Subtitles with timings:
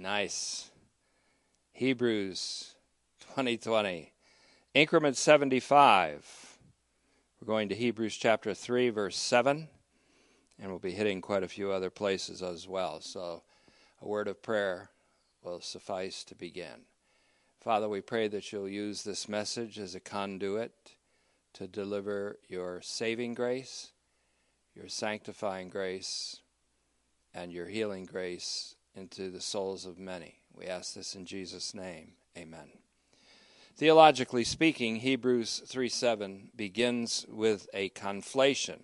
[0.00, 0.70] Nice.
[1.72, 2.76] Hebrews
[3.34, 4.12] 2020.
[4.72, 6.58] Increment 75.
[7.40, 9.66] We're going to Hebrews chapter 3, verse 7,
[10.60, 13.00] and we'll be hitting quite a few other places as well.
[13.00, 13.42] So
[14.00, 14.90] a word of prayer
[15.42, 16.84] will suffice to begin.
[17.60, 20.94] Father, we pray that you'll use this message as a conduit
[21.54, 23.90] to deliver your saving grace,
[24.76, 26.36] your sanctifying grace,
[27.34, 30.34] and your healing grace into the souls of many.
[30.54, 32.12] We ask this in Jesus' name.
[32.36, 32.68] Amen.
[33.76, 38.80] Theologically speaking, Hebrews 3 7 begins with a conflation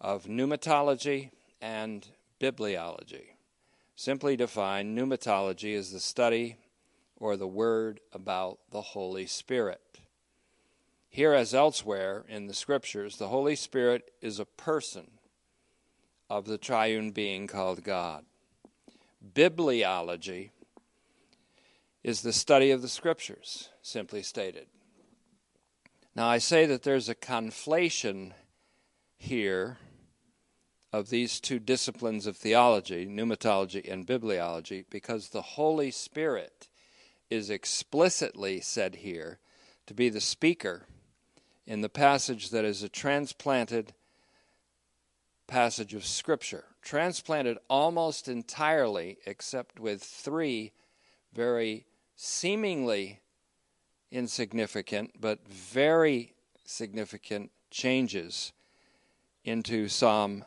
[0.00, 1.30] of pneumatology
[1.60, 2.08] and
[2.40, 3.34] bibliology.
[3.94, 6.56] Simply defined, pneumatology is the study
[7.16, 10.00] or the word about the Holy Spirit.
[11.10, 15.10] Here, as elsewhere in the Scriptures, the Holy Spirit is a person
[16.30, 18.24] of the triune being called God.
[19.24, 20.50] Bibliology
[22.02, 24.66] is the study of the Scriptures, simply stated.
[26.16, 28.32] Now, I say that there's a conflation
[29.16, 29.78] here
[30.92, 36.68] of these two disciplines of theology, pneumatology and bibliology, because the Holy Spirit
[37.28, 39.38] is explicitly said here
[39.86, 40.86] to be the speaker
[41.66, 43.94] in the passage that is a transplanted
[45.50, 50.72] passage of Scripture, transplanted almost entirely, except with three
[51.34, 51.84] very
[52.14, 53.20] seemingly
[54.12, 56.34] insignificant but very
[56.64, 58.52] significant changes
[59.44, 60.44] into Psalm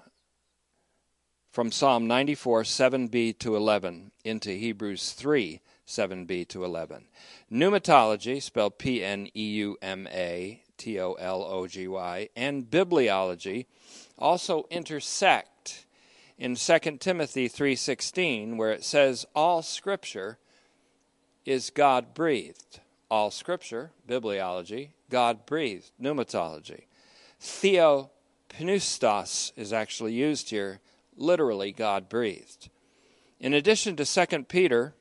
[1.51, 7.05] from Psalm 94 7b to 11 into Hebrews 3 7b to 11.
[7.51, 12.69] Pneumatology, spelled P N E U M A T O L O G Y, and
[12.69, 13.65] bibliology
[14.17, 15.85] also intersect
[16.37, 20.39] in 2 Timothy 3:16 where it says all scripture
[21.45, 22.81] is God breathed.
[23.09, 26.85] All scripture, bibliology, God breathed, pneumatology.
[27.39, 30.79] Theopneustos is actually used here,
[31.15, 32.69] literally God breathed.
[33.39, 34.95] In addition to 2 Peter,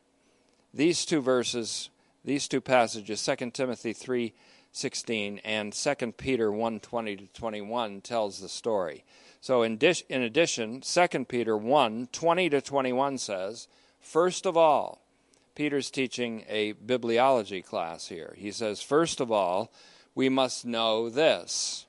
[0.75, 1.91] these two verses,
[2.25, 4.33] these two passages, 2 Timothy 3
[4.75, 9.05] 16 and 2 Peter 1 20 to 21 tells the story.
[9.41, 9.79] So, in,
[10.09, 13.69] in addition, 2 Peter 1 20 to 21 says,
[14.01, 15.03] First of all,
[15.55, 18.35] Peter's teaching a bibliology class here.
[18.39, 19.73] He says, First of all,
[20.15, 21.87] we must know this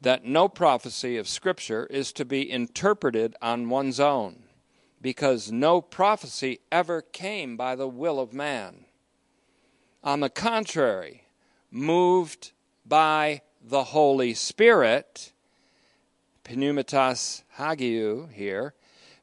[0.00, 4.44] that no prophecy of Scripture is to be interpreted on one's own,
[5.00, 8.84] because no prophecy ever came by the will of man.
[10.02, 11.24] On the contrary,
[11.70, 12.52] moved
[12.86, 15.32] by the Holy Spirit,
[16.44, 18.74] pneumatos hagiou here,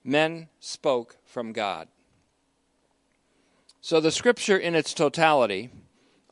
[0.04, 1.88] men spoke from God.
[3.82, 5.70] So the scripture in its totality,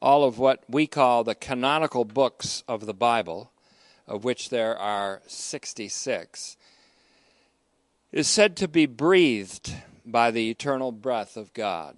[0.01, 3.51] all of what we call the canonical books of the Bible,
[4.07, 6.57] of which there are 66,
[8.13, 9.73] is said to be breathed
[10.05, 11.97] by the eternal breath of God.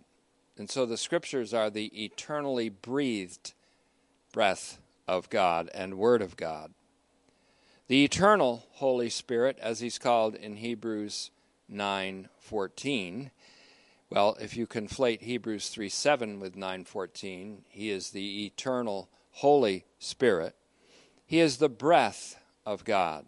[0.58, 3.54] And so the scriptures are the eternally breathed
[4.32, 6.74] breath of God and Word of God.
[7.88, 11.32] The eternal Holy Spirit, as he's called in Hebrews
[11.70, 13.32] 9:14,
[14.10, 20.56] well, if you conflate Hebrews 3:7 with 9:14, he is the eternal Holy Spirit.
[21.26, 23.26] He is the breath of God.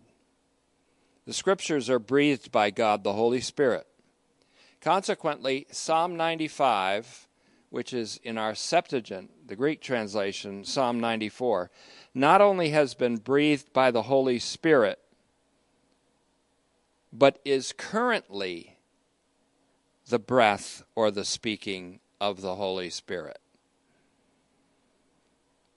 [1.27, 3.85] The scriptures are breathed by God the Holy Spirit.
[4.81, 7.27] Consequently, Psalm 95
[7.69, 11.69] which is in our Septuagint, the Greek translation, Psalm 94,
[12.13, 14.99] not only has been breathed by the Holy Spirit,
[17.11, 18.77] but is currently
[20.07, 23.39] the breath or the speaking of the Holy Spirit.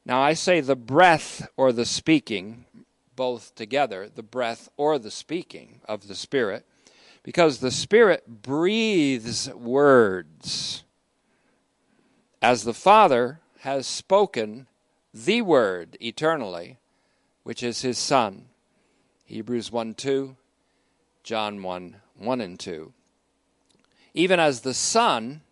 [0.05, 2.67] Now, I say the breath or the speaking,
[3.20, 6.64] both together, the breath or the speaking of the Spirit,
[7.22, 10.84] because the Spirit breathes words
[12.40, 14.67] as the Father has spoken
[15.12, 16.78] the Word eternally,
[17.43, 18.46] which is His Son.
[19.26, 20.34] Hebrews 1 2,
[21.23, 22.90] John 1 1 and 2.
[24.14, 25.43] Even as the Son,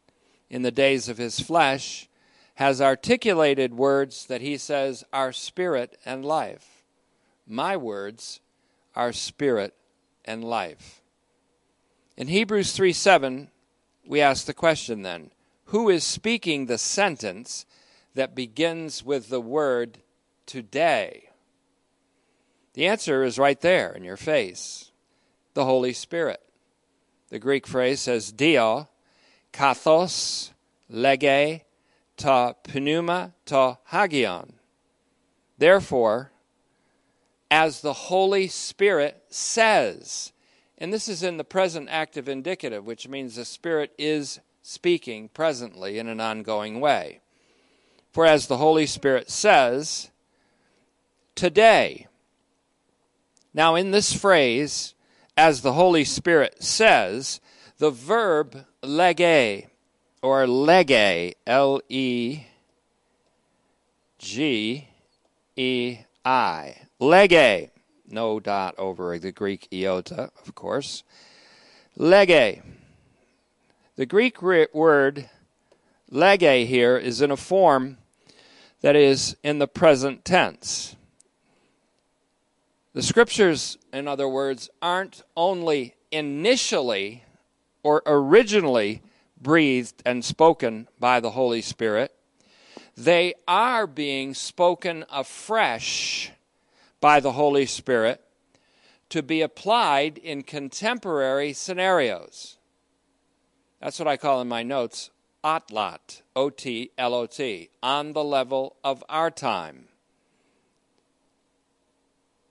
[0.49, 2.09] in the days of His flesh,
[2.55, 6.78] has articulated words that He says are spirit and life.
[7.49, 8.41] My words
[8.95, 9.75] are spirit
[10.25, 11.03] and life.
[12.17, 13.49] In Hebrews 3 7,
[14.07, 15.31] we ask the question then
[15.67, 17.67] who is speaking the sentence
[18.15, 19.99] that begins with the word
[20.47, 21.31] today?
[22.75, 24.93] The answer is right there in your face
[25.55, 26.41] the Holy Spirit.
[27.31, 28.89] The Greek phrase says dia,
[29.53, 30.53] kathos,
[30.89, 31.63] lege,
[32.17, 34.53] ta pneuma, ta hagion.
[35.59, 36.31] Therefore,
[37.51, 40.33] as the Holy Spirit says,
[40.77, 45.99] and this is in the present active indicative, which means the Spirit is speaking presently
[45.99, 47.21] in an ongoing way.
[48.13, 50.11] For as the Holy Spirit says,
[51.35, 52.07] today.
[53.55, 54.95] Now, in this phrase,
[55.37, 57.41] as the Holy Spirit says,
[57.79, 59.69] the verb lege
[60.21, 62.41] or lege, L E
[64.19, 64.89] G
[65.57, 67.71] E I, lege,
[68.09, 71.05] no dot over the Greek iota, of course.
[71.97, 72.63] Lege.
[73.97, 75.29] The Greek word
[76.11, 77.99] lege here is in a form
[78.81, 80.95] that is in the present tense.
[82.95, 87.25] The scriptures, in other words, aren't only initially
[87.83, 89.03] or originally
[89.41, 92.15] breathed and spoken by the Holy Spirit,
[92.97, 96.33] they are being spoken afresh
[97.01, 98.21] by the Holy Spirit
[99.09, 102.59] to be applied in contemporary scenarios.
[103.81, 105.11] That's what I call in my notes
[105.45, 109.87] otlot, O T L O T, on the level of our time.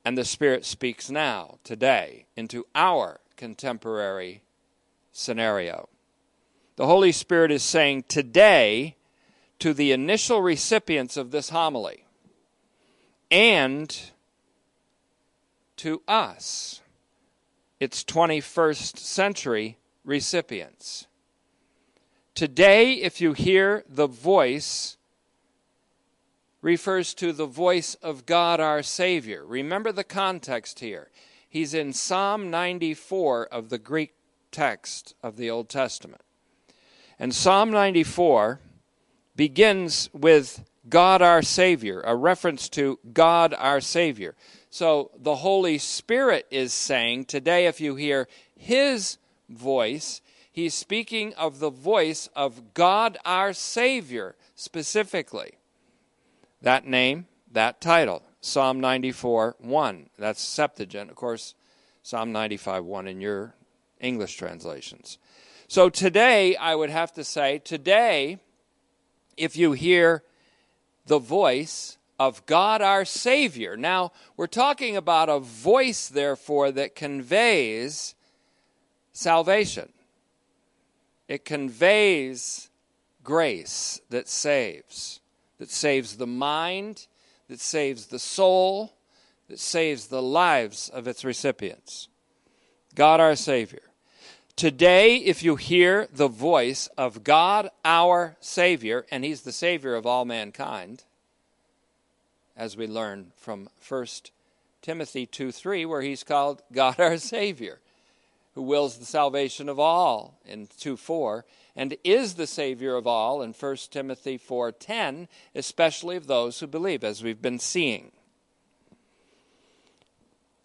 [0.06, 4.42] And the Spirit speaks now, today, into our contemporary
[5.12, 5.90] scenario.
[6.78, 8.96] The Holy Spirit is saying today
[9.60, 12.06] to the initial recipients of this homily
[13.30, 14.12] and
[15.78, 16.82] to us,
[17.80, 21.08] its 21st century recipients.
[22.36, 24.98] Today, if you hear the voice,
[26.62, 29.46] refers to the voice of God our Savior.
[29.46, 31.10] Remember the context here.
[31.50, 34.14] He's in Psalm 94 of the Greek
[34.52, 36.22] text of the Old Testament.
[37.18, 38.60] And Psalm 94
[39.36, 44.36] begins with God our Savior, a reference to God our Savior.
[44.70, 49.18] So the Holy Spirit is saying today, if you hear His
[49.50, 50.22] voice,
[50.52, 55.54] He's speaking of the voice of God our Savior specifically.
[56.62, 60.10] That name, that title, Psalm 94 1.
[60.18, 61.12] That's Septuagint.
[61.12, 61.54] Of course,
[62.02, 63.54] Psalm 95 1 in your
[64.00, 65.18] English translations.
[65.68, 68.40] So today, I would have to say, today,
[69.36, 70.24] if you hear
[71.06, 73.78] the voice of God our Savior.
[73.78, 78.16] Now, we're talking about a voice, therefore, that conveys
[79.12, 79.90] salvation.
[81.28, 82.70] It conveys
[83.24, 85.20] grace that saves,
[85.58, 87.08] that saves the mind,
[87.50, 88.94] that saves the soul,
[89.50, 92.08] that saves the lives of its recipients.
[92.96, 93.82] God our Savior.
[94.56, 100.08] Today, if you hear the voice of God our Savior, and He's the Savior of
[100.08, 101.04] all mankind,
[102.58, 104.06] as we learn from 1
[104.82, 107.80] Timothy 2 3, where He's called God our Savior,
[108.56, 111.46] who wills the salvation of all in 2 4,
[111.76, 116.68] and is the Savior of all in 1 Timothy 4 10, especially of those who
[116.68, 118.12] believe, as we've been seeing.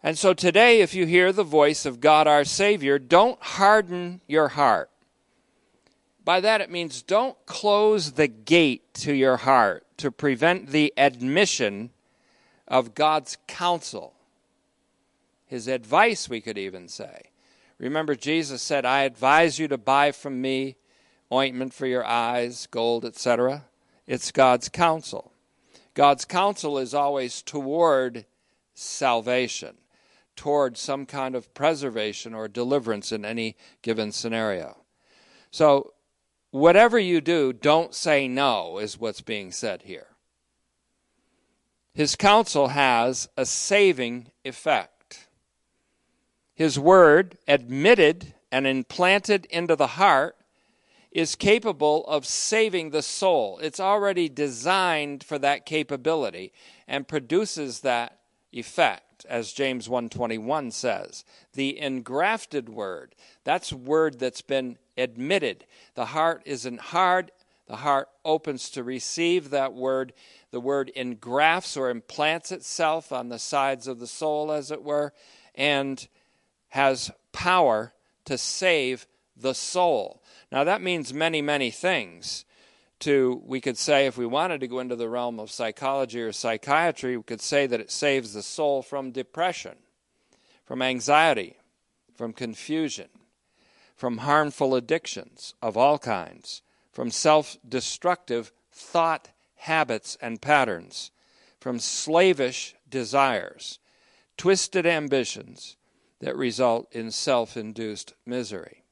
[0.03, 4.49] And so today, if you hear the voice of God our Savior, don't harden your
[4.49, 4.91] heart.
[6.25, 11.91] By that it means don't close the gate to your heart to prevent the admission
[12.67, 14.15] of God's counsel,
[15.47, 17.31] His advice, we could even say.
[17.79, 20.75] Remember, Jesus said, I advise you to buy from me
[21.33, 23.67] ointment for your eyes, gold, etc.
[24.05, 25.33] It's God's counsel.
[25.95, 28.27] God's counsel is always toward
[28.75, 29.77] salvation
[30.35, 34.79] toward some kind of preservation or deliverance in any given scenario.
[35.51, 35.93] So,
[36.53, 40.07] whatever you do, don't say no, is what's being said here.
[41.95, 45.27] His counsel has a saving effect.
[46.55, 50.37] His word, admitted and implanted into the heart,
[51.11, 53.59] is capable of saving the soul.
[53.59, 56.53] It's already designed for that capability
[56.87, 58.19] and produces that
[58.53, 61.25] effect as James 121 says.
[61.53, 65.65] The engrafted word, that's word that's been admitted.
[65.95, 67.31] The heart isn't hard,
[67.67, 70.13] the heart opens to receive that word.
[70.51, 75.13] The word engrafts or implants itself on the sides of the soul, as it were,
[75.55, 76.07] and
[76.69, 77.95] has power
[78.27, 79.07] to save
[79.37, 80.23] the soul.
[80.51, 82.45] Now, that means many, many things
[83.01, 86.33] to, we could say, if we wanted to go into the realm of psychology or
[86.33, 89.77] psychiatry, we could say that it saves the soul from depression,
[90.65, 91.57] from anxiety,
[92.15, 93.09] from confusion,
[94.03, 101.13] from harmful addictions of all kinds, from self destructive thought habits and patterns,
[101.61, 103.79] from slavish desires,
[104.37, 105.77] twisted ambitions
[106.19, 108.83] that result in self induced misery.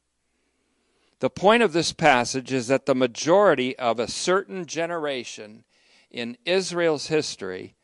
[1.18, 5.64] The point of this passage is that the majority of a certain generation
[6.08, 7.74] in Israel's history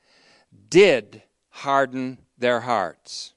[0.70, 3.34] did harden their hearts.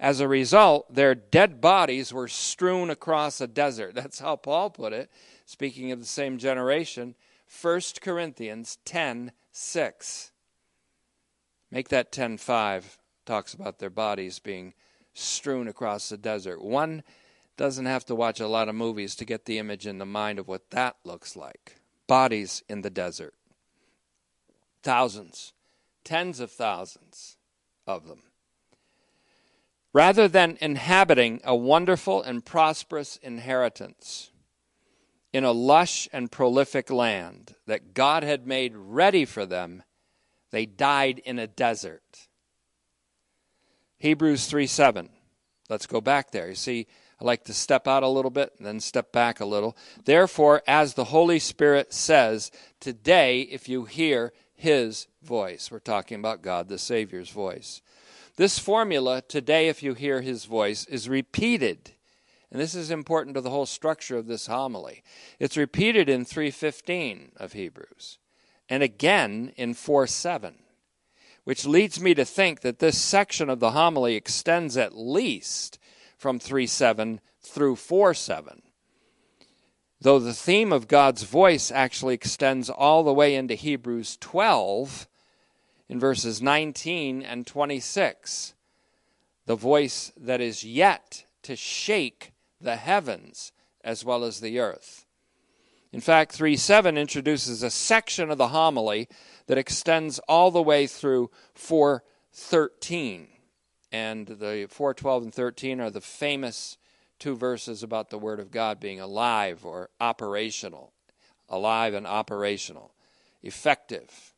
[0.00, 3.94] As a result, their dead bodies were strewn across a desert.
[3.94, 5.10] That's how Paul put it,
[5.44, 7.14] speaking of the same generation.
[7.60, 10.32] 1 Corinthians 10 6.
[11.70, 12.98] Make that 10 5.
[13.26, 14.72] Talks about their bodies being
[15.12, 16.62] strewn across the desert.
[16.62, 17.02] One
[17.58, 20.38] doesn't have to watch a lot of movies to get the image in the mind
[20.38, 21.76] of what that looks like.
[22.06, 23.34] Bodies in the desert.
[24.82, 25.52] Thousands,
[26.04, 27.36] tens of thousands
[27.86, 28.29] of them.
[29.92, 34.30] Rather than inhabiting a wonderful and prosperous inheritance
[35.32, 39.82] in a lush and prolific land that God had made ready for them,
[40.50, 42.28] they died in a desert.
[43.98, 45.08] Hebrews 3 7.
[45.68, 46.48] Let's go back there.
[46.48, 46.86] You see,
[47.20, 49.76] I like to step out a little bit and then step back a little.
[50.04, 56.42] Therefore, as the Holy Spirit says, today, if you hear his voice, we're talking about
[56.42, 57.82] God the Savior's voice.
[58.40, 61.90] This formula, today, if you hear his voice, is repeated.
[62.50, 65.02] And this is important to the whole structure of this homily.
[65.38, 68.16] It's repeated in 315 of Hebrews
[68.66, 70.54] and again in 4 7
[71.44, 75.78] which leads me to think that this section of the homily extends at least
[76.16, 78.62] from 3 7 through 4 7.
[80.00, 85.06] Though the theme of God's voice actually extends all the way into Hebrews 12
[85.90, 88.54] in verses 19 and 26.
[89.46, 93.50] The voice that is yet to shake the heavens
[93.82, 95.04] as well as the earth.
[95.92, 99.08] In fact, 3 7 introduces a section of the homily
[99.48, 103.26] that extends all the way through 413.
[103.90, 106.78] And the 412 and 13 are the famous
[107.18, 110.92] two verses about the Word of God being alive or operational.
[111.48, 112.94] Alive and operational.
[113.42, 114.29] Effective.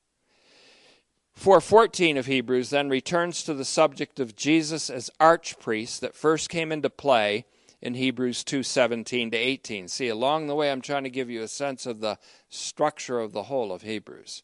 [1.35, 6.71] 414 of Hebrews then returns to the subject of Jesus as archpriest that first came
[6.71, 7.47] into play
[7.81, 9.89] in Hebrews 2:17 to 18.
[9.89, 13.33] See, along the way I'm trying to give you a sense of the structure of
[13.33, 14.43] the whole of Hebrews.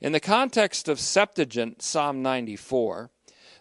[0.00, 3.10] In the context of Septuagint Psalm 94,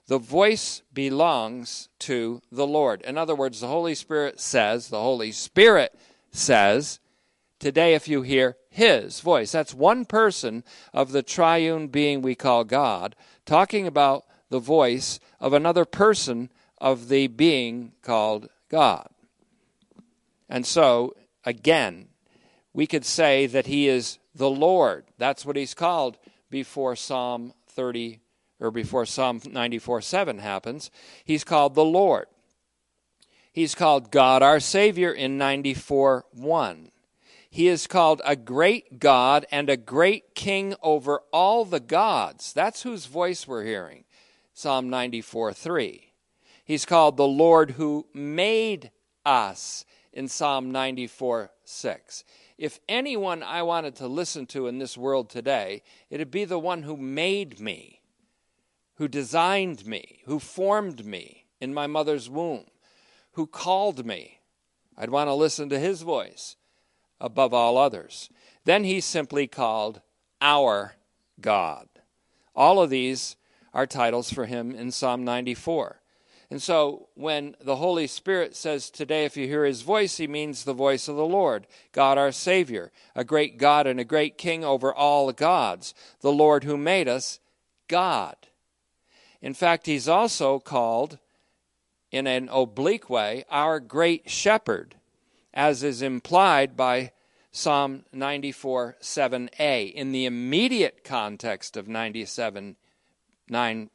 [0.05, 3.01] the voice belongs to the Lord.
[3.01, 5.97] In other words, the Holy Spirit says, the Holy Spirit
[6.31, 6.99] says,
[7.59, 9.51] today if you hear his voice.
[9.51, 15.53] That's one person of the triune being we call God talking about the voice of
[15.53, 19.07] another person of the being called God.
[20.49, 22.09] And so, again,
[22.73, 25.05] we could say that he is the Lord.
[25.17, 26.17] That's what he's called
[26.49, 28.19] before Psalm 30
[28.59, 30.91] or before Psalm 94 7 happens.
[31.25, 32.27] He's called the Lord.
[33.51, 36.91] He's called God our Savior in 94 1.
[37.57, 42.53] He is called a great God and a great King over all the gods.
[42.53, 44.03] That's whose voice we're hearing.
[44.53, 46.13] Psalm 94 3.
[46.63, 48.91] He's called the Lord who made
[49.25, 52.23] us in Psalm 94 6
[52.59, 56.83] if anyone I wanted to listen to in this world today, it'd be the one
[56.83, 58.01] who made me,
[58.97, 62.65] who designed me, who formed me in my mother's womb,
[63.31, 64.41] who called me.
[64.95, 66.55] I'd want to listen to his voice
[67.19, 68.29] above all others.
[68.65, 70.01] Then he's simply called
[70.41, 70.95] our
[71.39, 71.87] God.
[72.55, 73.35] All of these
[73.73, 76.01] are titles for him in Psalm 94.
[76.49, 80.63] And so when the Holy Spirit says today, if you hear his voice, he means
[80.63, 84.63] the voice of the Lord, God our Savior, a great God and a great King
[84.63, 87.39] over all gods, the Lord who made us,
[87.89, 88.35] God.
[89.41, 91.19] In fact, he's also called,
[92.11, 94.95] in an oblique way, our great shepherd,
[95.57, 97.11] as is implied by
[97.51, 99.91] Psalm 94 7a.
[99.91, 102.77] In the immediate context of 97
[103.49, 103.89] 9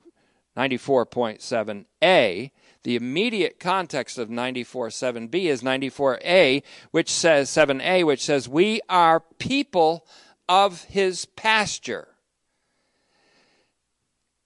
[0.55, 2.51] 94.7a,
[2.83, 10.07] the immediate context of 94.7b is 94a, which says 7a, which says, "We are people
[10.47, 12.09] of his pasture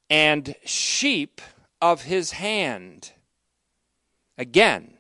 [0.08, 1.40] and sheep
[1.80, 3.12] of his hand."
[4.38, 4.95] Again,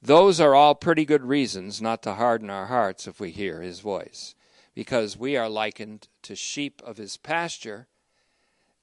[0.00, 3.80] those are all pretty good reasons not to harden our hearts if we hear his
[3.80, 4.34] voice,
[4.74, 7.88] because we are likened to sheep of his pasture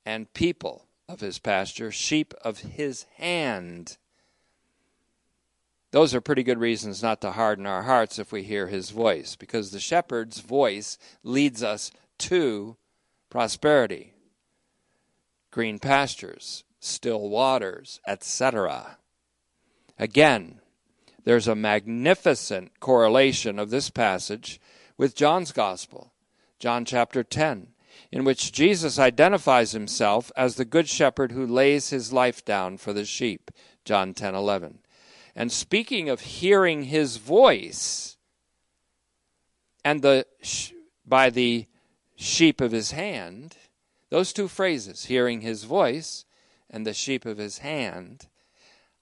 [0.06, 3.98] and people of his pasture, sheep of his hand.
[5.92, 9.38] those are pretty good reasons not to harden our hearts if we hear his voice,
[9.38, 12.76] because the shepherd's voice leads us to
[13.30, 14.14] prosperity,
[15.52, 18.98] green pastures, still waters, etc.
[19.98, 20.60] Again,
[21.26, 24.62] there's a magnificent correlation of this passage
[24.98, 26.14] with John's Gospel,
[26.60, 27.68] John chapter 10,
[28.12, 32.94] in which Jesus identifies himself as the good shepherd who lays his life down for
[32.94, 33.52] the sheep,
[33.84, 34.80] John 10:11.
[35.36, 38.18] And speaking of hearing his voice
[39.84, 40.26] and the
[41.06, 41.68] by the
[42.16, 43.58] sheep of his hand,
[44.10, 46.26] those two phrases, hearing his voice
[46.70, 48.28] and the sheep of his hand.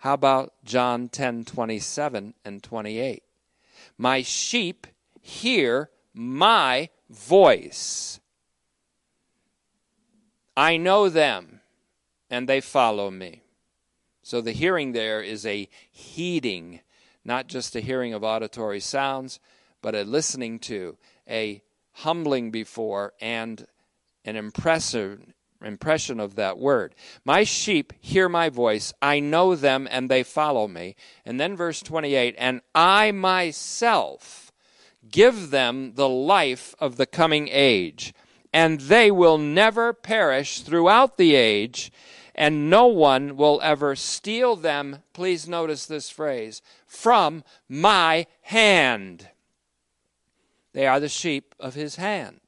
[0.04, 3.24] How about John 10:27 and 28?
[3.98, 4.86] My sheep
[5.22, 8.20] hear my voice.
[10.58, 11.62] I know them
[12.30, 13.44] and they follow me.
[14.22, 16.82] So the hearing there is a heeding,
[17.24, 19.40] not just a hearing of auditory sounds,
[19.82, 20.98] but a listening to,
[21.30, 23.66] a humbling before, and
[24.26, 25.34] an impressive
[25.66, 26.96] impression of that word.
[27.26, 30.96] My sheep hear my voice, I know them, and they follow me.
[31.26, 34.52] And then verse 28 and I myself
[35.10, 38.14] give them the life of the coming age,
[38.54, 41.92] and they will never perish throughout the age
[42.36, 49.30] and no one will ever steal them, please notice this phrase, from my hand.
[50.74, 52.40] They are the sheep of his hand.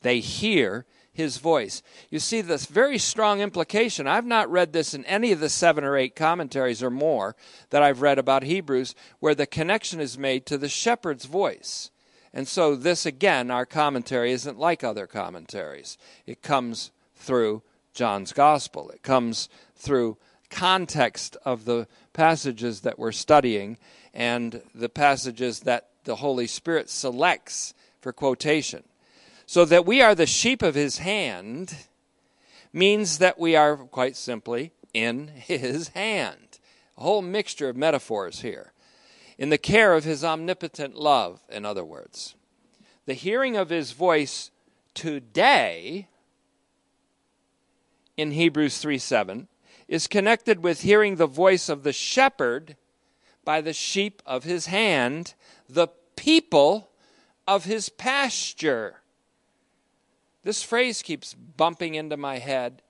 [0.00, 0.86] They hear
[1.20, 1.82] his voice.
[2.10, 4.06] You see this very strong implication.
[4.06, 7.36] I've not read this in any of the seven or eight commentaries or more
[7.70, 11.90] that I've read about Hebrews where the connection is made to the shepherd's voice.
[12.32, 15.98] And so, this again, our commentary isn't like other commentaries.
[16.26, 17.62] It comes through
[17.92, 18.90] John's gospel.
[18.90, 20.16] It comes through
[20.48, 23.78] context of the passages that we're studying
[24.12, 28.82] and the passages that the Holy Spirit selects for quotation.
[29.50, 31.74] So that we are the sheep of his hand
[32.72, 36.60] means that we are, quite simply, in his hand.
[36.96, 38.72] A whole mixture of metaphors here.
[39.38, 42.36] In the care of his omnipotent love, in other words.
[43.06, 44.52] The hearing of his voice
[44.94, 46.06] today
[48.16, 49.48] in Hebrews 3 7
[49.88, 52.76] is connected with hearing the voice of the shepherd
[53.44, 55.34] by the sheep of his hand,
[55.68, 56.92] the people
[57.48, 58.99] of his pasture.
[60.50, 62.82] This phrase keeps bumping into my head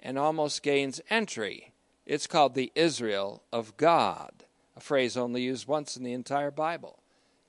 [0.00, 1.74] and almost gains entry.
[2.06, 4.44] It's called the Israel of God,
[4.74, 7.00] a phrase only used once in the entire Bible,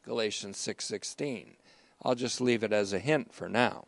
[0.03, 1.55] Galatians 6:16.
[2.01, 3.85] I'll just leave it as a hint for now.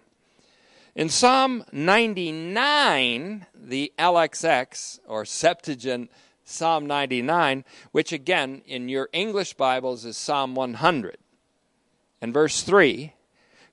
[0.96, 6.10] In Psalm 99, the LXX or Septuagint
[6.46, 11.18] Psalm 99, which again in your English Bibles is Psalm 100,
[12.22, 13.12] and verse 3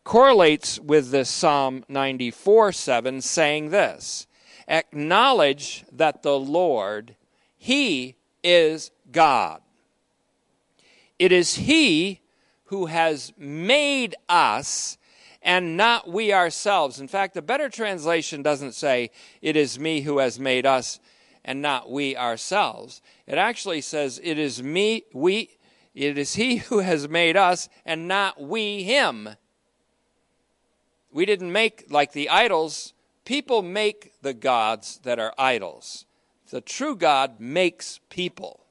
[0.05, 4.27] correlates with this Psalm 94 7, saying this
[4.69, 7.17] Acknowledge that the Lord,
[7.57, 9.61] He is God.
[11.19, 12.21] It is He
[12.67, 14.97] who has made us
[15.43, 17.01] and not we ourselves.
[17.01, 19.11] In fact, the better translation doesn't say,
[19.41, 21.01] It is me who has made us
[21.45, 23.03] and not we ourselves.
[23.27, 25.59] It actually says, It is me, we,
[25.95, 29.31] it is he who has made us and not we him.
[31.13, 32.95] We didn't make like the idols.
[33.25, 36.07] People make the gods that are idols.
[36.51, 38.65] The true God makes people,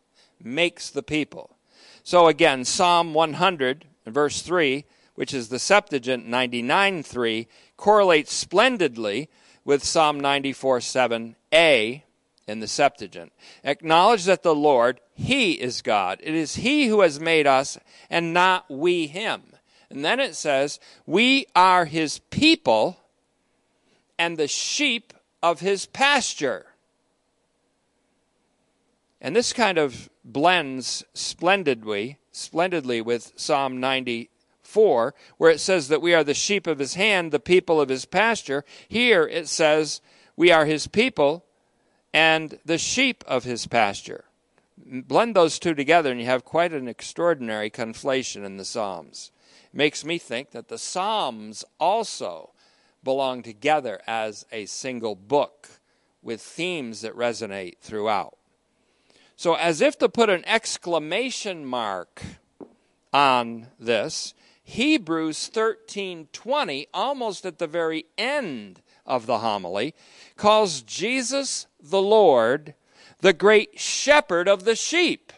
[0.44, 1.56] makes the people.
[2.04, 9.30] So again, Psalm 100, verse 3 which is the Septuagint 99.3, correlates splendidly
[9.64, 12.02] with Psalm 94.7a
[12.48, 13.32] in the Septuagint.
[13.64, 16.20] Acknowledge that the Lord, He is God.
[16.24, 17.78] It is He who has made us
[18.10, 19.44] and not we Him.
[19.92, 22.98] And then it says, We are His people
[24.18, 26.68] and the sheep of His pasture.
[29.22, 36.14] And this kind of blends splendidly, splendidly with Psalm 94, where it says that we
[36.16, 38.66] are the sheep of his hand, the people of his pasture.
[38.88, 40.02] Here it says
[40.36, 41.46] we are his people
[42.14, 44.26] and the sheep of his pasture.
[44.84, 49.32] Blend those two together, and you have quite an extraordinary conflation in the Psalms.
[49.74, 52.52] Makes me think that the Psalms also
[53.04, 55.70] belong together as a single book
[56.22, 58.38] with themes that resonate throughout.
[59.36, 62.22] So, as if to put an exclamation mark
[63.12, 69.96] on this, Hebrews 13:20 almost at the very end of the homily
[70.36, 72.76] calls Jesus the Lord
[73.22, 75.34] the great shepherd of the sheep.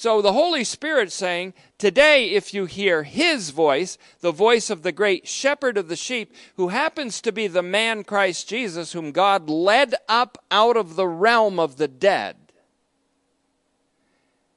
[0.00, 4.92] So the Holy Spirit saying, Today, if you hear his voice, the voice of the
[4.92, 9.50] great shepherd of the sheep, who happens to be the man Christ Jesus, whom God
[9.50, 12.38] led up out of the realm of the dead,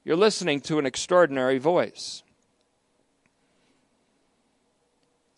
[0.05, 2.23] you're listening to an extraordinary voice.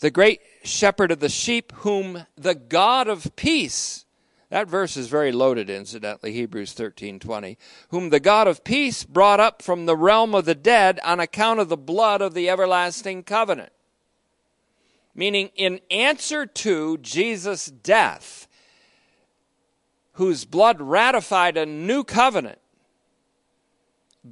[0.01, 4.04] The great shepherd of the sheep, whom the God of peace
[4.49, 7.57] that verse is very loaded, incidentally, Hebrews 13:20.
[7.89, 11.59] Whom the God of peace brought up from the realm of the dead on account
[11.59, 13.71] of the blood of the everlasting covenant.
[15.15, 18.47] Meaning, in answer to Jesus' death,
[20.13, 22.59] whose blood ratified a new covenant,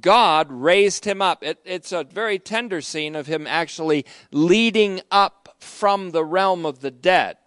[0.00, 1.42] God raised him up.
[1.42, 6.80] It, it's a very tender scene of him actually leading up from the realm of
[6.80, 7.38] the dead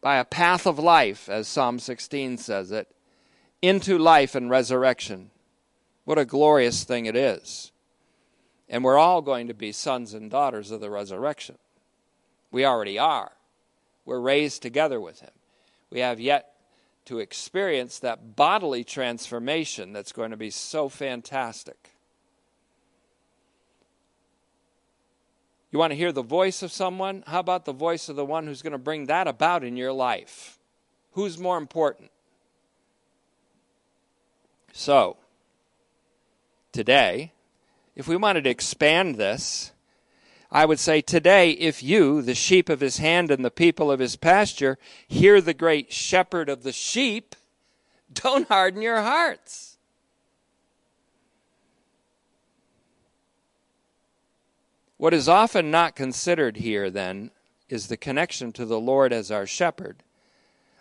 [0.00, 2.88] by a path of life, as Psalm 16 says it,
[3.62, 5.30] into life and resurrection.
[6.04, 7.72] What a glorious thing it is.
[8.68, 11.58] And we're all going to be sons and daughters of the resurrection.
[12.50, 13.32] We already are.
[14.04, 15.30] We're raised together with Him.
[15.90, 16.54] We have yet
[17.06, 21.90] to experience that bodily transformation that's going to be so fantastic.
[25.70, 27.22] You want to hear the voice of someone?
[27.26, 29.92] How about the voice of the one who's going to bring that about in your
[29.92, 30.58] life?
[31.12, 32.10] Who's more important?
[34.72, 35.16] So,
[36.72, 37.32] today,
[37.94, 39.72] if we wanted to expand this,
[40.50, 44.00] I would say today, if you, the sheep of his hand and the people of
[44.00, 47.36] his pasture, hear the great shepherd of the sheep,
[48.12, 49.69] don't harden your hearts.
[55.00, 57.30] What is often not considered here, then,
[57.70, 60.02] is the connection to the Lord as our shepherd,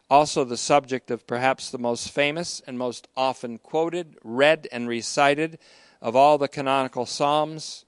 [0.09, 5.57] also the subject of perhaps the most famous and most often quoted, read, and recited
[6.01, 7.85] of all the canonical Psalms,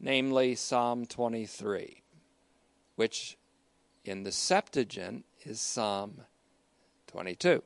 [0.00, 2.02] namely Psalm 23,
[2.96, 3.36] which
[4.06, 6.22] in the Septuagint is Psalm
[7.08, 7.62] 22.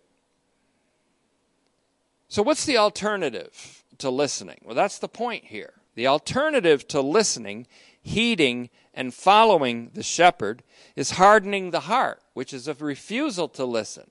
[2.27, 4.59] So, what's the alternative to listening?
[4.65, 5.75] Well, that's the point here.
[5.95, 7.67] The alternative to listening
[8.03, 10.63] heeding and following the shepherd
[10.97, 14.11] is hardening the heart, which is a refusal to listen.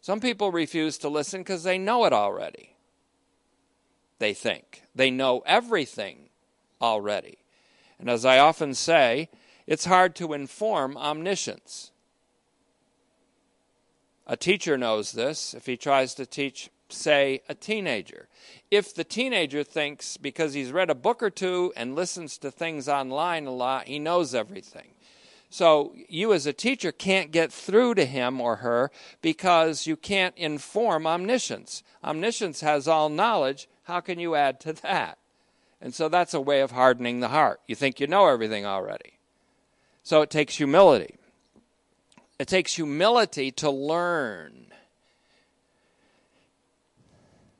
[0.00, 2.76] Some people refuse to listen because they know it already.
[4.18, 6.28] They think they know everything
[6.80, 7.38] already.
[7.98, 9.28] And as I often say,
[9.66, 11.92] it's hard to inform omniscience.
[14.26, 18.28] A teacher knows this if he tries to teach say, a teenager.
[18.70, 22.88] If the teenager thinks because he's read a book or two and listens to things
[22.88, 24.92] online a lot, he knows everything.
[25.50, 30.34] So you as a teacher can't get through to him or her because you can't
[30.38, 31.82] inform omniscience.
[32.02, 33.68] Omniscience has all knowledge.
[33.82, 35.18] How can you add to that?
[35.80, 37.60] And so that's a way of hardening the heart.
[37.66, 39.18] You think you know everything already.
[40.02, 41.16] So it takes humility.
[42.38, 44.71] It takes humility to learn.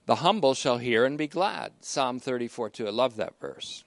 [0.07, 1.73] The humble shall hear and be glad.
[1.81, 2.87] Psalm 34 2.
[2.87, 3.85] I love that verse.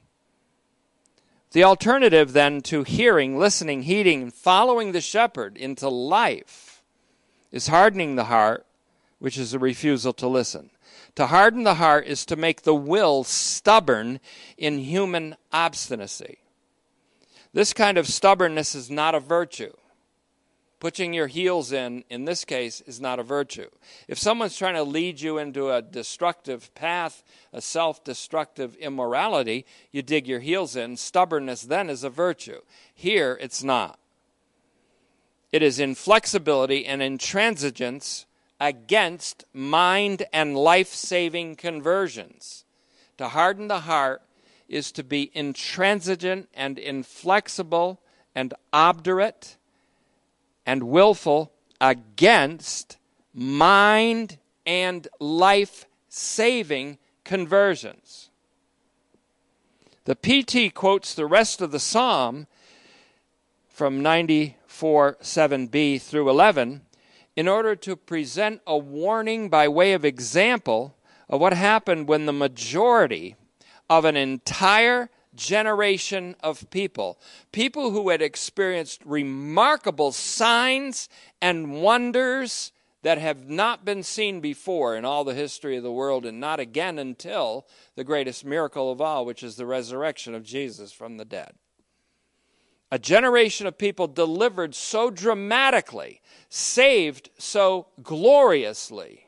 [1.52, 6.84] The alternative then to hearing, listening, heeding, and following the shepherd into life
[7.52, 8.66] is hardening the heart,
[9.20, 10.72] which is a refusal to listen.
[11.16, 14.20] To harden the heart is to make the will stubborn
[14.58, 16.40] in human obstinacy.
[17.54, 19.72] This kind of stubbornness is not a virtue.
[20.86, 23.72] Putting your heels in, in this case, is not a virtue.
[24.08, 30.04] If someone's trying to lead you into a destructive path, a self destructive immorality, you
[30.04, 30.96] dig your heels in.
[30.96, 32.60] Stubbornness then is a virtue.
[32.94, 33.98] Here, it's not.
[35.52, 38.26] It is inflexibility and intransigence
[38.60, 42.64] against mind and life saving conversions.
[43.18, 44.22] To harden the heart
[44.70, 48.02] is to be intransigent and inflexible
[48.36, 49.58] and obdurate
[50.66, 52.98] and willful against
[53.34, 58.30] mind and life saving conversions.
[60.06, 62.48] The PT quotes the rest of the psalm
[63.68, 66.82] from 94 7b through 11
[67.36, 70.96] in order to present a warning by way of example
[71.28, 73.36] of what happened when the majority
[73.90, 77.20] of an entire generation of people,
[77.52, 81.10] people who had experienced remarkable signs
[81.42, 82.72] and wonders
[83.02, 86.60] that have not been seen before in all the history of the world and not
[86.60, 91.26] again until the greatest miracle of all, which is the resurrection of Jesus from the
[91.26, 91.54] dead.
[92.92, 99.28] A generation of people delivered so dramatically, saved so gloriously.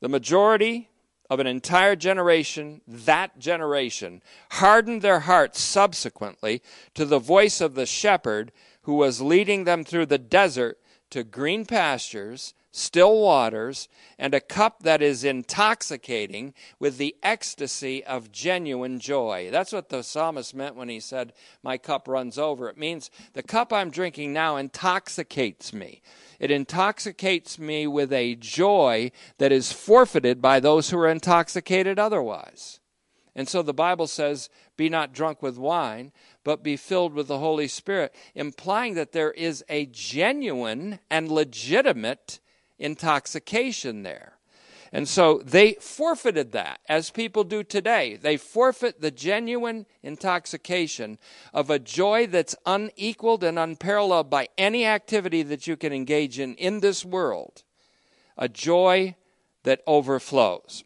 [0.00, 0.89] The majority
[1.30, 4.20] of an entire generation, that generation,
[4.52, 6.60] hardened their hearts subsequently
[6.92, 8.50] to the voice of the shepherd
[8.82, 10.76] who was leading them through the desert
[11.10, 18.30] to green pastures, still waters, and a cup that is intoxicating with the ecstasy of
[18.30, 19.48] genuine joy.
[19.50, 22.68] That's what the psalmist meant when he said, My cup runs over.
[22.68, 26.02] It means the cup I'm drinking now intoxicates me.
[26.38, 32.80] It intoxicates me with a joy that is forfeited by those who are intoxicated otherwise.
[33.34, 36.12] And so the Bible says, Be not drunk with wine,
[36.44, 42.40] but be filled with the Holy Spirit, implying that there is a genuine and legitimate
[42.80, 44.34] intoxication there.
[44.92, 48.18] And so they forfeited that, as people do today.
[48.20, 51.18] They forfeit the genuine intoxication
[51.54, 56.56] of a joy that's unequaled and unparalleled by any activity that you can engage in
[56.56, 57.62] in this world.
[58.36, 59.14] A joy
[59.62, 60.82] that overflows.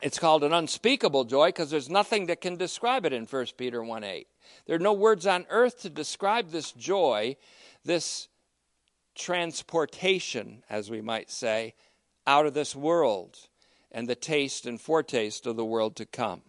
[0.00, 3.84] It's called an unspeakable joy because there's nothing that can describe it in 1 Peter
[3.84, 4.26] 1 8.
[4.66, 7.36] There are no words on earth to describe this joy,
[7.84, 8.26] this
[9.14, 11.74] transportation, as we might say,
[12.26, 13.38] out of this world
[13.90, 16.42] and the taste and foretaste of the world to come.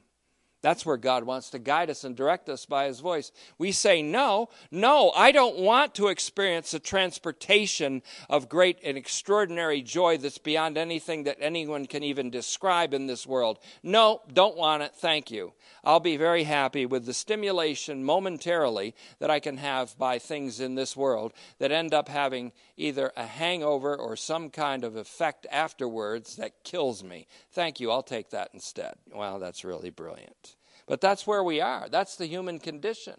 [0.63, 3.33] That's where God wants to guide us and direct us by His voice.
[3.57, 9.81] We say, No, no, I don't want to experience a transportation of great and extraordinary
[9.81, 13.59] joy that's beyond anything that anyone can even describe in this world.
[13.83, 14.95] No, don't want it.
[14.95, 15.51] Thank you.
[15.83, 20.75] I'll be very happy with the stimulation momentarily that I can have by things in
[20.75, 26.37] this world that end up having either a hangover or some kind of effect afterwards
[26.37, 27.27] that kills me.
[27.51, 27.91] Thank you.
[27.91, 28.93] I'll take that instead.
[29.13, 30.52] Well, that's really brilliant.
[30.87, 31.87] But that's where we are.
[31.89, 33.15] That's the human condition.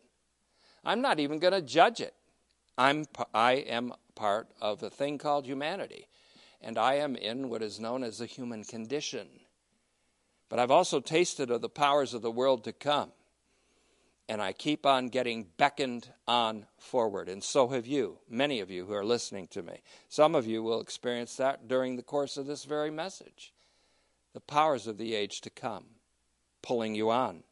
[0.84, 2.14] I'm not even going to judge it.
[2.76, 6.08] I'm, I am part of a thing called humanity,
[6.60, 9.28] and I am in what is known as the human condition.
[10.48, 13.12] But I've also tasted of the powers of the world to come.
[14.28, 17.28] And I keep on getting beckoned on forward.
[17.28, 19.82] And so have you, many of you who are listening to me.
[20.08, 23.52] Some of you will experience that during the course of this very message.
[24.32, 25.84] The powers of the age to come,
[26.62, 27.42] pulling you on,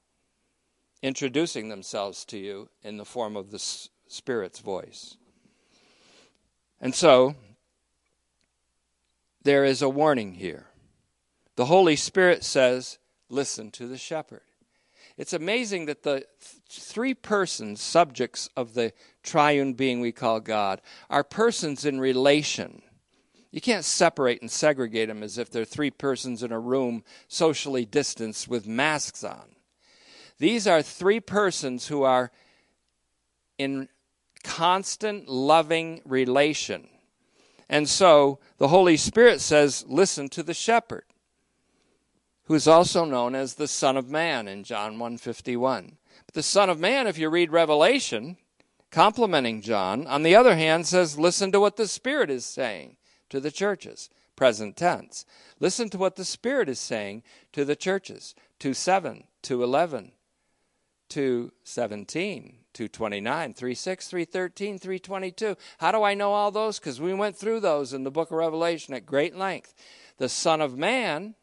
[1.03, 3.59] introducing themselves to you in the form of the
[4.07, 5.17] Spirit's voice.
[6.81, 7.35] And so,
[9.43, 10.67] there is a warning here.
[11.57, 14.43] The Holy Spirit says, Listen to the shepherd.
[15.17, 16.25] It's amazing that the
[16.69, 22.83] three persons, subjects of the triune being we call God, are persons in relation.
[23.51, 27.85] You can't separate and segregate them as if they're three persons in a room socially
[27.85, 29.55] distanced with masks on.
[30.43, 32.33] These are three persons who are
[33.59, 33.89] in
[34.43, 36.89] constant loving relation.
[37.69, 41.05] And so the Holy Spirit says, Listen to the shepherd
[42.47, 45.97] who is also known as the Son of Man in John 151.
[46.27, 48.37] But the Son of Man, if you read Revelation,
[48.91, 52.97] complimenting John, on the other hand, says, listen to what the Spirit is saying
[53.31, 55.25] to the churches, present tense.
[55.61, 60.11] Listen to what the Spirit is saying to the churches, 2 7, 2 11,
[61.13, 62.57] 2 17.
[62.73, 65.57] 229, 36, 313, 322.
[65.77, 66.79] How do I know all those?
[66.79, 69.75] Because we went through those in the book of Revelation at great length.
[70.17, 71.35] The Son of Man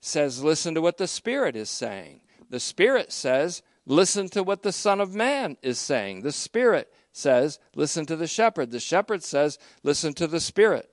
[0.00, 2.20] says, listen to what the Spirit is saying.
[2.48, 6.22] The Spirit says, listen to what the Son of Man is saying.
[6.22, 8.70] The Spirit says, listen to the shepherd.
[8.70, 10.91] The shepherd says, listen to the Spirit.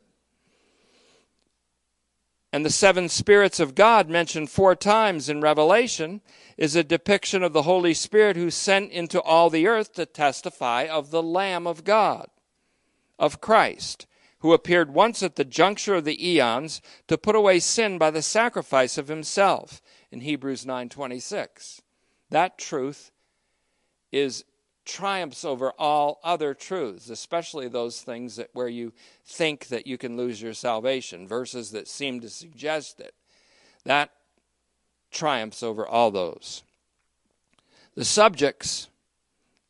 [2.51, 6.21] And the seven spirits of God, mentioned four times in Revelation,
[6.57, 10.87] is a depiction of the Holy Spirit who sent into all the earth to testify
[10.87, 12.29] of the Lamb of God,
[13.19, 14.07] of Christ
[14.39, 18.21] who appeared once at the juncture of the eons to put away sin by the
[18.21, 19.81] sacrifice of himself
[20.11, 21.81] in Hebrews 9:26.
[22.29, 23.11] That truth
[24.11, 24.45] is
[24.89, 28.91] triumphs over all other truths, especially those things that where you
[29.23, 33.13] think that you can lose your salvation, verses that seem to suggest it.
[33.85, 34.09] That
[35.11, 36.63] triumphs over all those.
[37.93, 38.89] The subjects,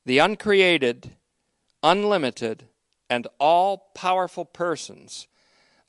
[0.05, 1.11] the uncreated,
[1.83, 2.65] unlimited,
[3.09, 5.27] and all powerful persons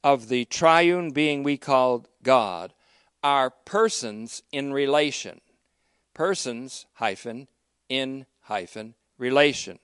[0.02, 2.72] of the triune being we call God
[3.22, 5.40] are persons in relation.
[6.14, 7.46] Persons hyphen
[7.88, 9.78] in hyphen relation.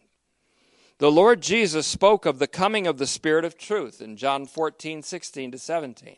[0.99, 5.03] The Lord Jesus spoke of the coming of the Spirit of truth in John 14,
[5.03, 6.17] 16 to 17.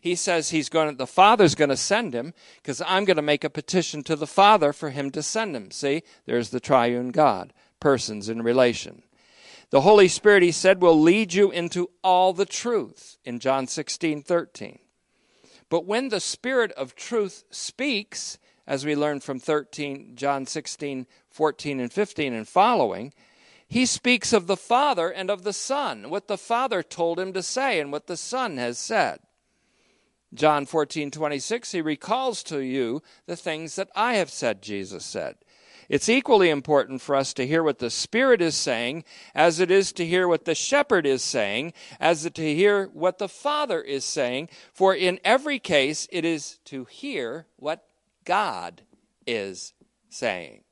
[0.00, 3.22] He says he's going to, the Father's going to send him because I'm going to
[3.22, 5.70] make a petition to the Father for him to send him.
[5.70, 9.02] See, there's the triune God, persons in relation.
[9.70, 14.22] The Holy Spirit, he said, will lead you into all the truth in John 16,
[14.22, 14.78] 13.
[15.68, 21.80] But when the Spirit of truth speaks, as we learn from 13, John 16, 14,
[21.80, 23.14] and 15 and following,
[23.66, 27.42] he speaks of the Father and of the Son, what the Father told him to
[27.42, 29.20] say and what the Son has said.
[30.34, 35.36] John 14, 26, he recalls to you the things that I have said, Jesus said.
[35.88, 39.04] It's equally important for us to hear what the Spirit is saying
[39.34, 43.28] as it is to hear what the shepherd is saying, as to hear what the
[43.28, 44.50] Father is saying.
[44.74, 47.87] For in every case, it is to hear what
[48.28, 48.82] God
[49.26, 49.72] is
[50.10, 50.62] saying.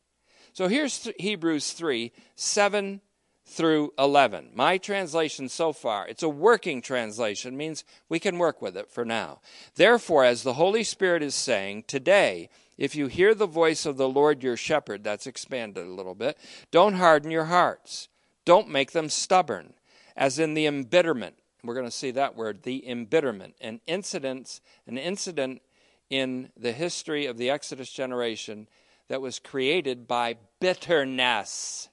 [0.52, 3.00] So here's Hebrews 3 7
[3.46, 4.50] through 11.
[4.54, 9.06] My translation so far, it's a working translation, means we can work with it for
[9.06, 9.40] now.
[9.76, 14.08] Therefore, as the Holy Spirit is saying, today, if you hear the voice of the
[14.08, 16.36] Lord your shepherd, that's expanded a little bit,
[16.70, 18.08] don't harden your hearts.
[18.44, 19.72] Don't make them stubborn,
[20.14, 21.36] as in the embitterment.
[21.64, 25.62] We're going to see that word, the embitterment, an incident, an incident
[26.10, 28.68] in the history of the Exodus generation
[29.08, 31.88] that was created by bitterness.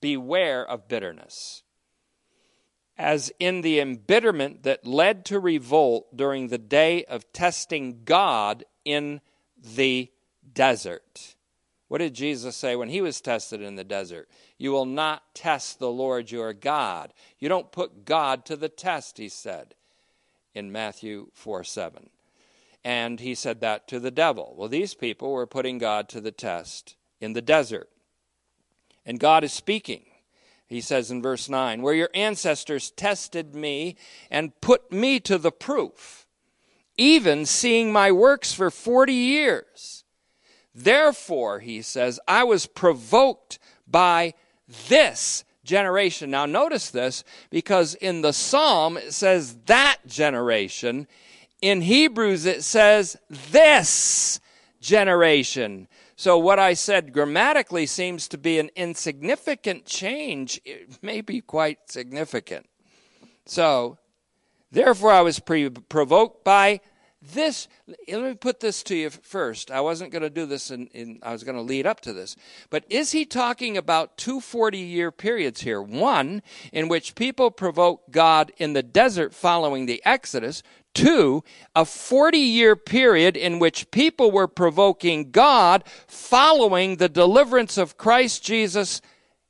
[0.00, 1.62] Beware of bitterness.
[2.98, 9.20] As in the embitterment that led to revolt during the day of testing God in
[9.62, 10.10] the
[10.52, 11.36] desert.
[11.88, 14.28] What did Jesus say when he was tested in the desert?
[14.58, 17.12] You will not test the Lord your God.
[17.38, 19.74] You don't put God to the test, he said
[20.54, 22.08] in Matthew 4 7.
[22.86, 24.54] And he said that to the devil.
[24.56, 27.88] Well, these people were putting God to the test in the desert.
[29.04, 30.04] And God is speaking.
[30.68, 33.96] He says in verse 9, Where your ancestors tested me
[34.30, 36.26] and put me to the proof
[36.96, 40.04] even seeing my works for 40 years.
[40.74, 44.34] Therefore, he says, I was provoked by
[44.88, 46.30] this generation.
[46.30, 51.06] Now, notice this because in the psalm it says that generation.
[51.60, 54.40] In Hebrews it says this
[54.80, 55.88] generation.
[56.16, 60.60] So, what I said grammatically seems to be an insignificant change.
[60.64, 62.66] It may be quite significant.
[63.44, 63.98] So,
[64.70, 66.80] Therefore, I was pre- provoked by
[67.32, 67.68] this.
[67.86, 69.70] Let me put this to you first.
[69.70, 72.12] I wasn't going to do this, in, in I was going to lead up to
[72.12, 72.36] this.
[72.70, 75.80] But is he talking about two 40 year periods here?
[75.82, 80.62] One, in which people provoke God in the desert following the Exodus.
[80.94, 87.98] Two, a 40 year period in which people were provoking God following the deliverance of
[87.98, 89.02] Christ Jesus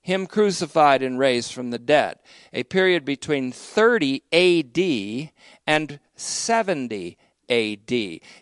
[0.06, 2.16] him crucified and raised from the dead.
[2.52, 5.32] A period between 30 AD
[5.66, 7.92] and 70 AD.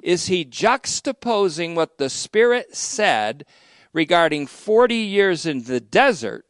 [0.02, 3.44] Is he juxtaposing what the Spirit said
[3.92, 6.44] regarding 40 years in the desert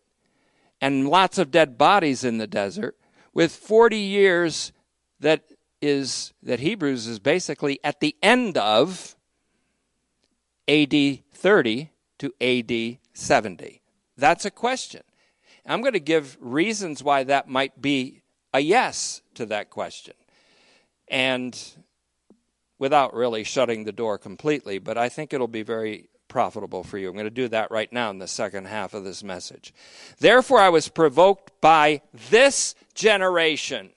[0.80, 2.96] and lots of dead bodies in the desert
[3.32, 4.72] with 40 years
[5.20, 5.44] that
[5.80, 9.16] is that Hebrews is basically at the end of
[10.66, 10.94] AD
[11.32, 13.82] 30 to AD 70?
[14.16, 15.02] That's a question.
[15.66, 20.14] I'm going to give reasons why that might be a yes to that question.
[21.08, 21.58] And
[22.84, 27.08] without really shutting the door completely, but I think it'll be very profitable for you.
[27.08, 29.72] I'm going to do that right now in the second half of this message.
[30.18, 33.88] Therefore, I was provoked by this generation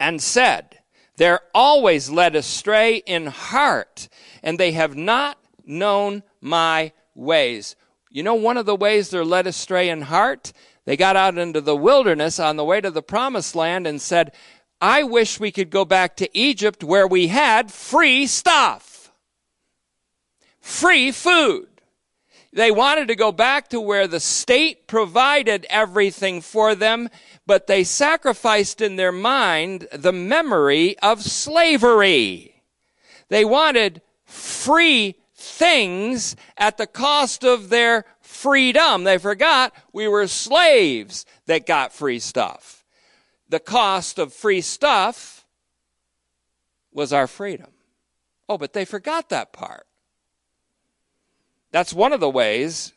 [0.00, 0.80] and said,
[1.18, 4.08] They're always led astray in heart,
[4.42, 7.76] and they have not known my ways.
[8.10, 10.52] You know, one of the ways they're led astray in heart?
[10.84, 14.32] They got out into the wilderness on the way to the promised land and said,
[14.80, 19.10] I wish we could go back to Egypt where we had free stuff.
[20.60, 21.68] Free food.
[22.52, 27.08] They wanted to go back to where the state provided everything for them,
[27.46, 32.62] but they sacrificed in their mind the memory of slavery.
[33.28, 39.04] They wanted free things at the cost of their freedom.
[39.04, 42.77] They forgot we were slaves that got free stuff.
[43.48, 45.46] The cost of free stuff
[46.92, 47.70] was our freedom.
[48.48, 49.86] Oh, but they forgot that part.
[51.70, 52.92] That's one of the ways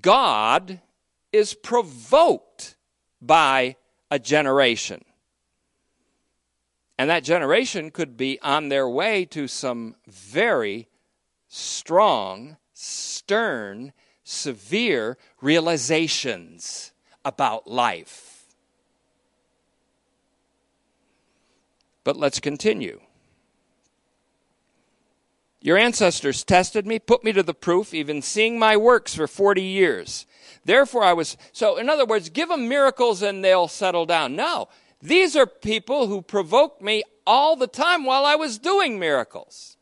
[0.00, 0.80] God
[1.32, 2.76] is provoked
[3.20, 3.76] by
[4.10, 5.04] a generation.
[6.98, 10.88] And that generation could be on their way to some very
[11.46, 13.92] strong, stern,
[14.24, 16.92] severe realizations
[17.24, 18.27] about life.
[22.08, 23.02] But let's continue.
[25.60, 29.60] Your ancestors tested me, put me to the proof, even seeing my works for 40
[29.60, 30.24] years.
[30.64, 31.36] Therefore, I was.
[31.52, 34.34] So, in other words, give them miracles and they'll settle down.
[34.34, 34.68] No,
[35.02, 39.76] These are people who provoked me all the time while I was doing miracles.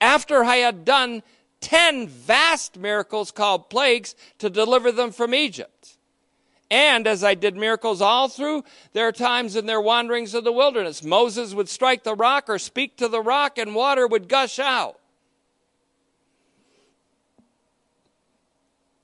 [0.00, 1.24] After I had done
[1.60, 5.73] 10 vast miracles called plagues to deliver them from Egypt.
[6.70, 11.04] And as I did miracles all through their times in their wanderings of the wilderness,
[11.04, 14.98] Moses would strike the rock or speak to the rock and water would gush out.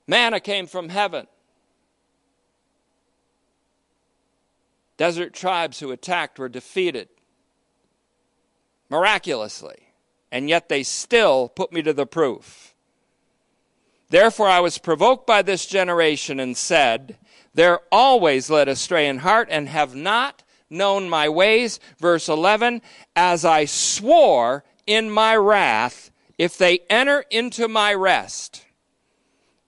[0.07, 1.27] Manna came from heaven.
[4.97, 7.09] Desert tribes who attacked were defeated
[8.89, 9.93] miraculously,
[10.31, 12.75] and yet they still put me to the proof.
[14.09, 17.17] Therefore, I was provoked by this generation and said,
[17.53, 21.79] They're always led astray in heart and have not known my ways.
[21.99, 22.81] Verse 11,
[23.15, 28.65] As I swore in my wrath, if they enter into my rest.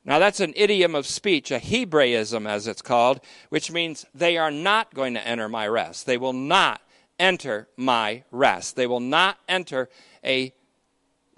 [0.06, 4.52] Now, that's an idiom of speech, a Hebraism as it's called, which means they are
[4.52, 6.06] not going to enter my rest.
[6.06, 6.82] They will not
[7.18, 8.76] enter my rest.
[8.76, 9.90] They will not enter
[10.24, 10.54] a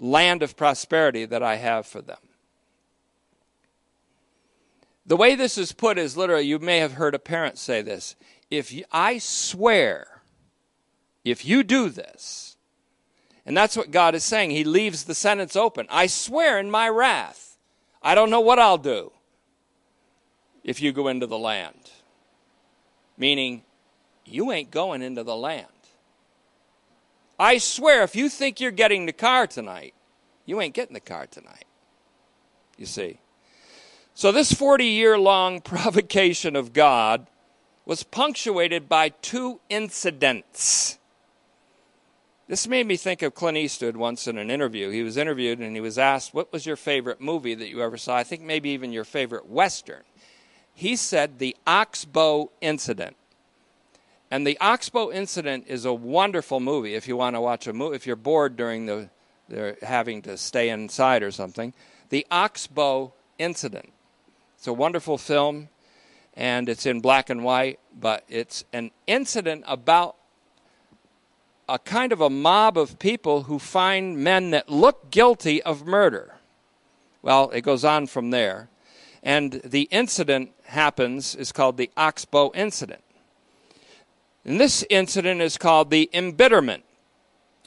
[0.00, 2.18] land of prosperity that I have for them.
[5.06, 8.16] The way this is put is literally, you may have heard a parent say this.
[8.50, 10.22] If you, I swear,
[11.24, 12.56] if you do this,
[13.44, 15.86] and that's what God is saying, He leaves the sentence open.
[15.88, 17.46] I swear in my wrath
[18.06, 19.10] I don't know what I'll do
[20.62, 21.90] if you go into the land.
[23.18, 23.62] Meaning,
[24.24, 25.66] you ain't going into the land.
[27.36, 29.94] I swear, if you think you're getting the car tonight,
[30.44, 31.64] you ain't getting the car tonight.
[32.76, 33.18] You see.
[34.16, 37.26] So, this 40 year long provocation of God
[37.84, 40.98] was punctuated by two incidents.
[42.48, 44.88] This made me think of Clint Eastwood once in an interview.
[44.88, 47.98] He was interviewed and he was asked, What was your favorite movie that you ever
[47.98, 48.16] saw?
[48.16, 50.02] I think maybe even your favorite Western.
[50.72, 53.16] He said, The Oxbow Incident.
[54.30, 57.96] And the Oxbow Incident is a wonderful movie if you want to watch a movie,
[57.96, 59.10] if you're bored during the,
[59.50, 61.74] the having to stay inside or something.
[62.08, 63.92] The Oxbow Incident.
[64.66, 65.68] It's a wonderful film
[66.34, 70.16] and it's in black and white, but it's an incident about
[71.68, 76.34] a kind of a mob of people who find men that look guilty of murder.
[77.22, 78.68] Well, it goes on from there.
[79.22, 83.04] And the incident happens is called the Oxbow incident.
[84.44, 86.82] And this incident is called the embitterment.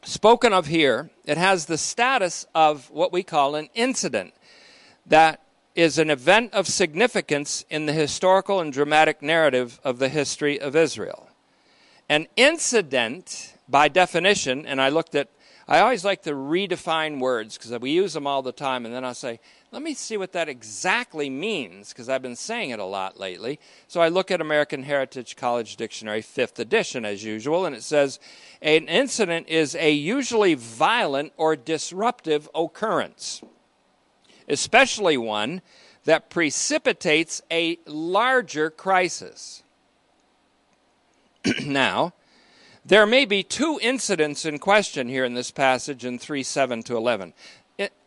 [0.04, 4.34] Spoken of here, it has the status of what we call an incident
[5.06, 5.40] that
[5.80, 10.76] is an event of significance in the historical and dramatic narrative of the history of
[10.76, 11.30] Israel.
[12.10, 15.30] An incident by definition, and I looked at,
[15.70, 19.06] I always like to redefine words because we use them all the time, and then
[19.06, 19.40] I'll say,
[19.72, 23.58] let me see what that exactly means because I've been saying it a lot lately.
[23.88, 28.20] So I look at American Heritage College Dictionary, fifth edition, as usual, and it says
[28.62, 33.42] an incident is a usually violent or disruptive occurrence,
[34.50, 35.62] especially one
[36.06, 39.64] that precipitates a larger crisis.
[41.66, 42.14] now,
[42.86, 46.98] there may be two incidents in question here in this passage in 3 7 to
[46.98, 47.34] 11.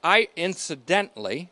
[0.02, 1.50] I incidentally,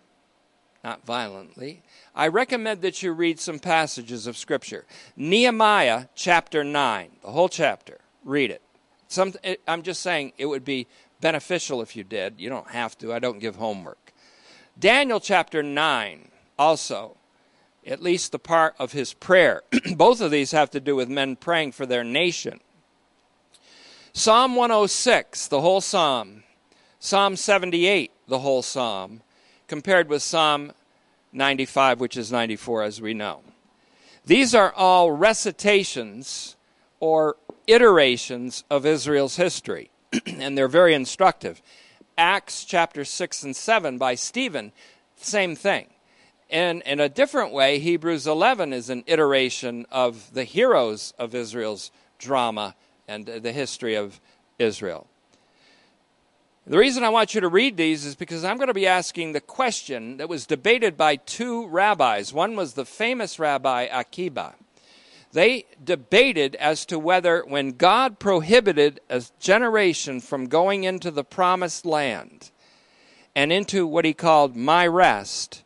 [0.83, 1.83] not violently,
[2.15, 4.85] I recommend that you read some passages of Scripture.
[5.17, 7.99] Nehemiah chapter 9, the whole chapter.
[8.25, 8.63] Read it.
[9.09, 9.35] Some,
[9.67, 10.87] I'm just saying it would be
[11.21, 12.35] beneficial if you did.
[12.39, 14.13] You don't have to, I don't give homework.
[14.81, 17.19] Daniel chapter 9, also,
[17.87, 19.63] at least the part of his prayer.
[19.97, 22.61] Both of these have to do with men praying for their nation.
[24.15, 26.45] Psalm 106, the whole psalm.
[26.99, 29.21] Psalm 78, the whole psalm,
[29.69, 30.73] compared with Psalm
[31.33, 33.43] 95, which is 94, as we know.
[34.25, 36.57] These are all recitations
[37.01, 39.91] or iterations of Israel's history,
[40.27, 41.61] and they're very instructive.
[42.19, 44.73] Acts chapter 6 and 7 by Stephen,
[45.17, 45.87] same thing.
[46.51, 51.91] And in a different way, Hebrews 11 is an iteration of the heroes of Israel's
[52.19, 52.75] drama
[53.07, 54.21] and the history of
[54.59, 55.07] Israel.
[56.67, 59.33] The reason I want you to read these is because I'm going to be asking
[59.33, 62.33] the question that was debated by two rabbis.
[62.33, 64.55] One was the famous rabbi Akiba.
[65.33, 71.87] They debated as to whether, when God prohibited a generation from going into the promised
[71.87, 72.51] land
[73.35, 75.63] and into what he called my rest,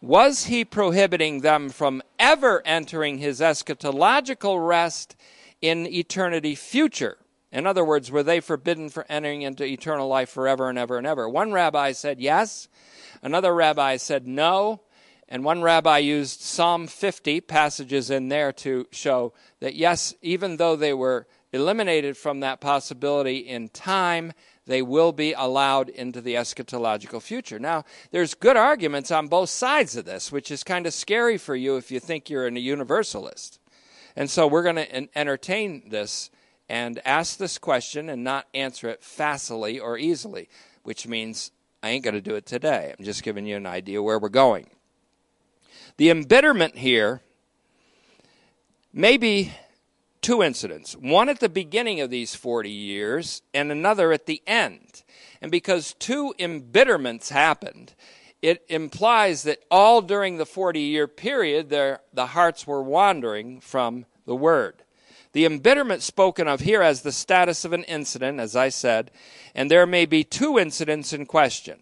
[0.00, 5.16] was he prohibiting them from ever entering his eschatological rest
[5.60, 7.16] in eternity future.
[7.50, 11.06] In other words, were they forbidden for entering into eternal life forever and ever and
[11.06, 11.28] ever?
[11.28, 12.68] One rabbi said yes,
[13.22, 14.82] another rabbi said no,
[15.34, 20.76] And one rabbi used Psalm 50 passages in there to show that, yes, even though
[20.76, 24.32] they were eliminated from that possibility in time,
[24.66, 27.58] they will be allowed into the eschatological future.
[27.58, 27.82] Now,
[28.12, 31.78] there's good arguments on both sides of this, which is kind of scary for you
[31.78, 33.58] if you think you're a universalist.
[34.14, 36.30] And so we're going to entertain this
[36.68, 40.48] and ask this question and not answer it facilely or easily,
[40.84, 41.50] which means
[41.82, 42.94] I ain't going to do it today.
[42.96, 44.68] I'm just giving you an idea where we're going.
[45.96, 47.22] The embitterment here
[48.92, 49.52] may be
[50.20, 55.02] two incidents one at the beginning of these 40 years and another at the end.
[55.40, 57.94] And because two embitterments happened,
[58.40, 64.34] it implies that all during the 40 year period, the hearts were wandering from the
[64.34, 64.82] word.
[65.32, 69.10] The embitterment spoken of here as the status of an incident, as I said,
[69.54, 71.80] and there may be two incidents in question.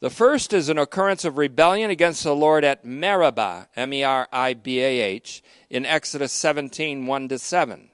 [0.00, 4.28] The first is an occurrence of rebellion against the Lord at Meribah, M E R
[4.32, 7.90] I B A H, in Exodus 17 1 to 7.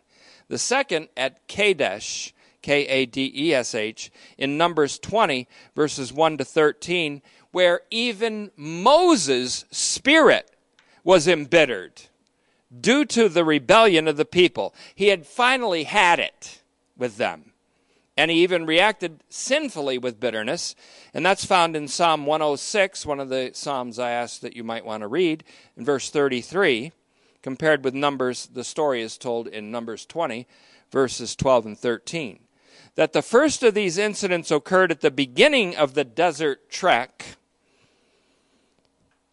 [0.47, 2.33] The second at Kadesh,
[2.63, 8.53] K A D E S H, in Numbers 20, verses 1 to 13, where even
[8.57, 10.55] Moses' spirit
[11.03, 12.03] was embittered
[12.81, 14.73] due to the rebellion of the people.
[14.95, 16.63] He had finally had it
[16.97, 17.46] with them.
[18.17, 20.75] And he even reacted sinfully with bitterness.
[21.13, 24.87] And that's found in Psalm 106, one of the Psalms I asked that you might
[24.87, 25.45] want to read,
[25.77, 26.93] in verse 33.
[27.43, 30.47] Compared with Numbers, the story is told in Numbers 20,
[30.91, 32.41] verses 12 and 13.
[32.95, 37.37] That the first of these incidents occurred at the beginning of the desert trek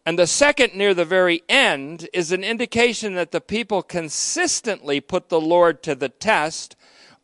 [0.06, 5.30] and the second, near the very end, is an indication that the people consistently put
[5.30, 6.76] the Lord to the test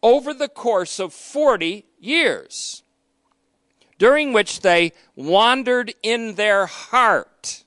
[0.02, 2.82] over the course of 40 years,
[3.98, 7.64] during which they wandered in their heart,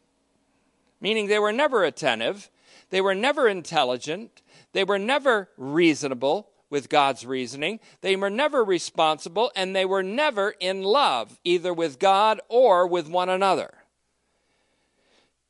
[0.99, 2.49] meaning they were never attentive,
[2.89, 9.51] they were never intelligent, they were never reasonable with God's reasoning, they were never responsible,
[9.55, 13.71] and they were never in love, either with God or with one another.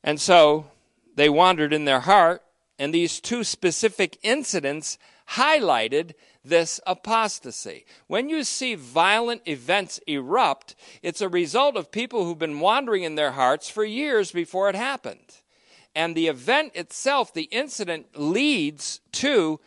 [0.02, 0.66] And so
[1.14, 2.42] they wandered in their heart,
[2.78, 4.98] and these two specific incidents
[5.30, 6.12] highlighted
[6.44, 7.86] this apostasy.
[8.06, 13.14] When you see violent events erupt, it's a result of people who've been wandering in
[13.14, 15.40] their hearts for years before it happened.
[15.94, 19.60] And the event itself, the incident, leads to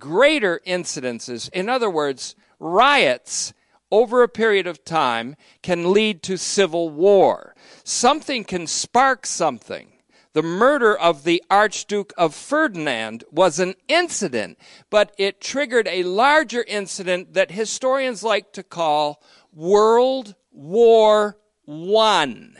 [0.00, 1.50] greater incidences.
[1.52, 3.52] In other words, riots
[3.90, 7.54] over a period of time can lead to civil war.
[7.84, 9.93] Something can spark something.
[10.34, 14.58] The murder of the Archduke of Ferdinand was an incident,
[14.90, 19.22] but it triggered a larger incident that historians like to call
[19.52, 22.56] World War One.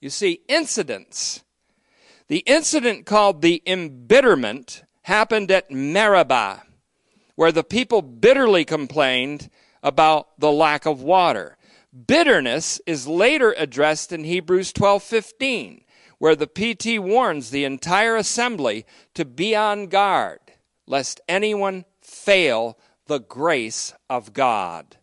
[0.00, 1.42] You see, incidents.
[2.28, 6.62] The incident called the embitterment happened at Meribah,
[7.34, 9.50] where the people bitterly complained
[9.82, 11.58] about the lack of water.
[12.06, 15.84] Bitterness is later addressed in Hebrews 12:15,
[16.18, 20.40] where the PT warns the entire assembly to be on guard
[20.86, 24.96] lest anyone fail the grace of God.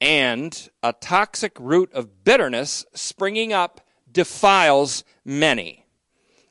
[0.00, 3.80] And a toxic root of bitterness springing up
[4.10, 5.86] defiles many.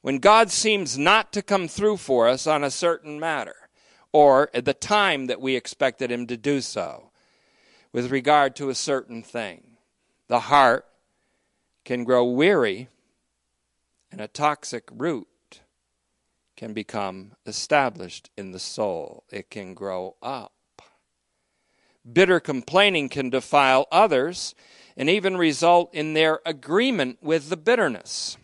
[0.02, 3.56] When God seems not to come through for us on a certain matter,
[4.12, 7.10] or at the time that we expected him to do so
[7.92, 9.64] with regard to a certain thing.
[10.28, 10.86] The heart
[11.84, 12.90] can grow weary,
[14.14, 15.62] and a toxic root
[16.56, 19.24] can become established in the soul.
[19.32, 20.54] It can grow up.
[22.12, 24.54] Bitter complaining can defile others
[24.96, 28.38] and even result in their agreement with the bitterness.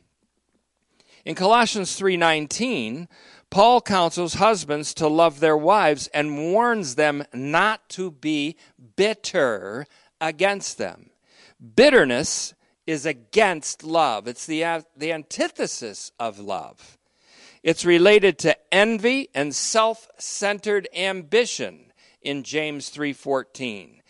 [1.24, 3.08] In Colossians 3:19,
[3.52, 8.58] Paul counsels husbands to love their wives and warns them not to be
[8.96, 9.86] bitter
[10.20, 11.12] against them.
[11.76, 12.56] Bitterness
[12.90, 16.98] is against love, it's the, the antithesis of love.
[17.62, 24.02] It's related to envy and self-centered ambition in James 3:14.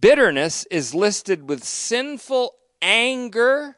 [0.00, 3.76] Bitterness is listed with sinful anger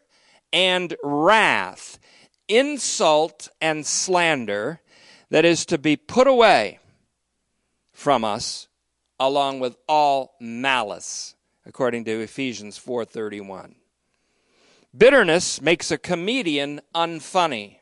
[0.54, 1.98] and wrath,
[2.48, 4.80] insult and slander,
[5.28, 6.78] that is to be put away
[7.92, 8.68] from us
[9.20, 11.34] along with all malice
[11.66, 13.74] according to Ephesians 4:31
[14.94, 17.78] Bitterness makes a comedian unfunny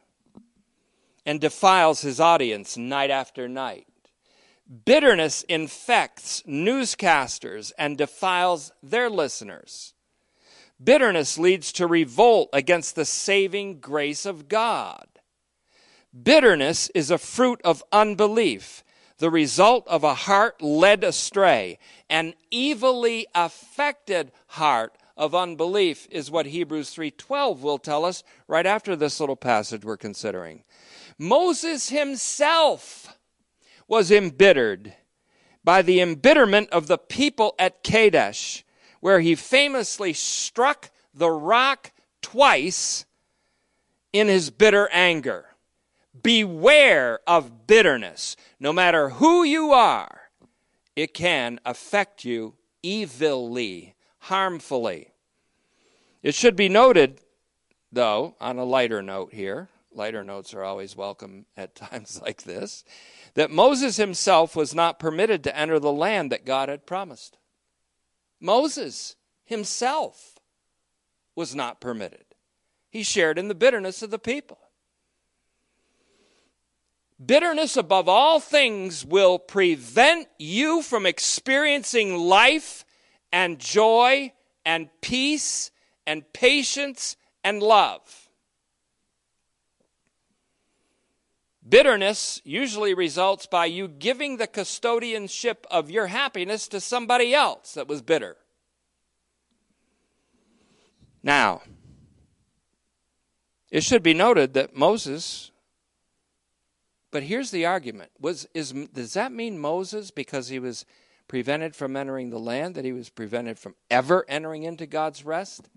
[1.26, 3.86] and defiles his audience night after night.
[4.84, 9.94] Bitterness infects newscasters and defiles their listeners.
[10.82, 15.06] Bitterness leads to revolt against the saving grace of God.
[16.22, 18.82] Bitterness is a fruit of unbelief,
[19.18, 21.78] the result of a heart led astray.
[22.10, 28.96] An evilly affected heart of unbelief is what Hebrews 3:12 will tell us right after
[28.96, 30.64] this little passage we're considering.
[31.18, 33.16] Moses himself
[33.86, 34.94] was embittered
[35.62, 38.64] by the embitterment of the people at Kadesh,
[39.00, 43.06] where he famously struck the rock twice
[44.12, 45.46] in his bitter anger.
[46.22, 48.36] Beware of bitterness.
[48.60, 50.30] No matter who you are,
[50.94, 52.54] it can affect you
[52.84, 53.93] evilly,
[54.24, 55.12] harmfully.
[56.22, 57.20] It should be noted,
[57.92, 62.84] though, on a lighter note here, lighter notes are always welcome at times like this,
[63.34, 67.36] that Moses himself was not permitted to enter the land that God had promised.
[68.40, 70.38] Moses himself
[71.34, 72.24] was not permitted.
[72.88, 74.58] He shared in the bitterness of the people.
[77.24, 82.84] Bitterness above all things will prevent you from experiencing life
[83.34, 84.32] and joy
[84.64, 85.72] and peace
[86.06, 88.28] and patience and love.
[91.68, 97.88] Bitterness usually results by you giving the custodianship of your happiness to somebody else that
[97.88, 98.36] was bitter.
[101.20, 101.62] Now,
[103.68, 105.50] it should be noted that Moses
[107.10, 110.84] but here's the argument: was is does that mean Moses because he was
[111.28, 115.68] prevented from entering the land that he was prevented from ever entering into God's rest?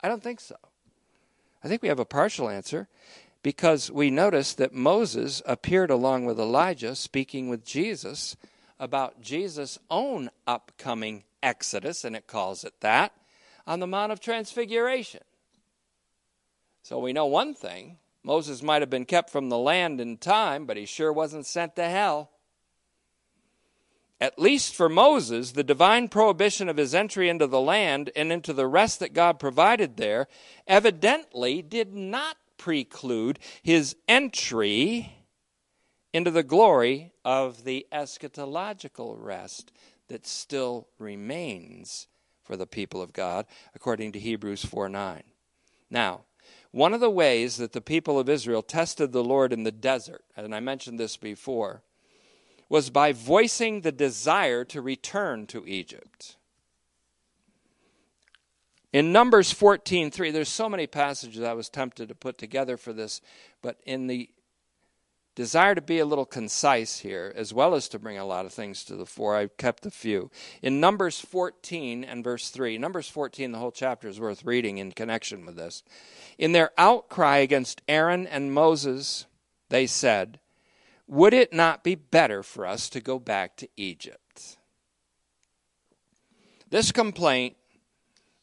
[0.00, 0.56] I don't think so.
[1.62, 2.88] I think we have a partial answer
[3.42, 8.36] because we notice that Moses appeared along with Elijah speaking with Jesus
[8.78, 13.12] about Jesus' own upcoming exodus, and it calls it that,
[13.66, 15.22] on the Mount of Transfiguration.
[16.82, 20.66] So we know one thing Moses might have been kept from the land in time,
[20.66, 22.30] but he sure wasn't sent to hell.
[24.20, 28.52] At least for Moses, the divine prohibition of his entry into the land and into
[28.52, 30.26] the rest that God provided there
[30.66, 35.12] evidently did not preclude his entry
[36.12, 39.70] into the glory of the eschatological rest
[40.08, 42.08] that still remains
[42.42, 45.22] for the people of God, according to Hebrews 4 9.
[45.90, 46.22] Now,
[46.70, 50.24] one of the ways that the people of Israel tested the Lord in the desert,
[50.36, 51.82] and I mentioned this before,
[52.68, 56.36] was by voicing the desire to return to Egypt.
[58.92, 63.20] In Numbers 14:3, there's so many passages I was tempted to put together for this,
[63.62, 64.30] but in the
[65.34, 68.52] desire to be a little concise here, as well as to bring a lot of
[68.52, 70.32] things to the fore, I've kept a few.
[70.62, 74.90] In Numbers 14 and verse 3, Numbers 14, the whole chapter is worth reading in
[74.90, 75.84] connection with this.
[76.38, 79.26] In their outcry against Aaron and Moses,
[79.68, 80.40] they said,
[81.08, 84.58] Would it not be better for us to go back to Egypt?
[86.68, 87.56] This complaint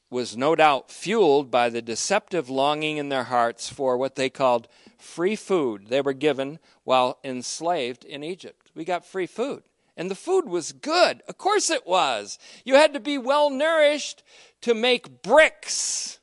[0.10, 4.68] was no doubt fueled by the deceptive longing in their hearts for what they called
[4.98, 8.72] free food they were given while enslaved in Egypt.
[8.74, 9.64] We got free food.
[9.96, 11.22] And the food was good.
[11.28, 12.40] Of course it was.
[12.64, 14.24] You had to be well nourished
[14.62, 16.20] to make bricks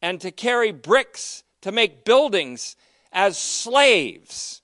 [0.00, 2.76] and to carry bricks to make buildings
[3.12, 4.62] as slaves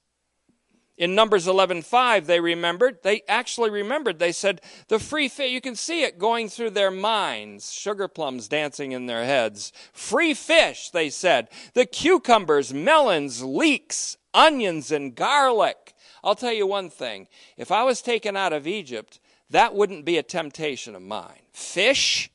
[1.01, 4.19] in Numbers 11:5 they remembered they actually remembered.
[4.19, 8.49] They said the free fish you can see it going through their minds sugar plums
[8.49, 9.73] dancing in their heads.
[9.95, 11.49] Free fish they said.
[11.73, 15.95] The cucumbers melons leeks onions and garlic.
[16.23, 17.29] I'll tell you one thing.
[17.57, 21.47] If I was taken out of Egypt that wouldn't be a temptation of mine.
[21.51, 22.31] Fish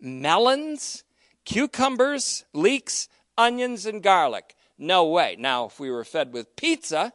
[0.00, 1.04] melons
[1.44, 4.56] cucumbers leeks onions and garlic.
[4.78, 5.36] No way.
[5.38, 7.12] Now if we were fed with pizza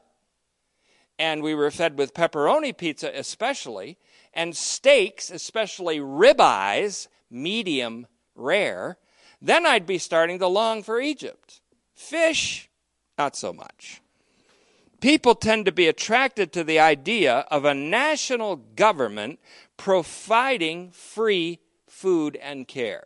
[1.21, 3.99] and we were fed with pepperoni pizza, especially,
[4.33, 8.97] and steaks, especially ribeyes, medium rare,
[9.39, 11.61] then I'd be starting to long for Egypt.
[11.93, 12.71] Fish,
[13.19, 14.01] not so much.
[14.99, 19.39] People tend to be attracted to the idea of a national government
[19.77, 23.05] providing free food and care.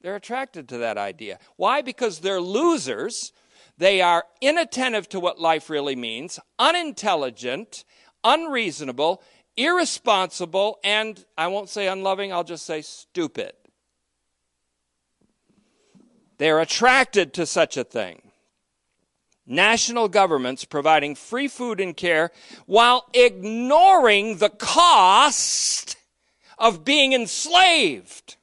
[0.00, 1.38] They're attracted to that idea.
[1.56, 1.82] Why?
[1.82, 3.34] Because they're losers
[3.78, 7.84] they are inattentive to what life really means, unintelligent,
[8.24, 9.22] unreasonable,
[9.56, 13.52] irresponsible, and I won't say unloving, I'll just say stupid.
[16.38, 18.32] They're attracted to such a thing.
[19.46, 22.30] National governments providing free food and care
[22.66, 25.96] while ignoring the cost
[26.58, 28.36] of being enslaved.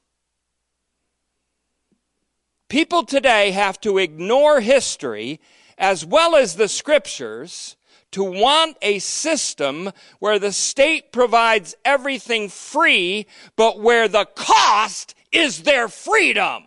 [2.70, 5.40] People today have to ignore history
[5.76, 7.74] as well as the scriptures
[8.12, 9.90] to want a system
[10.20, 16.62] where the state provides everything free, but where the cost is their freedom.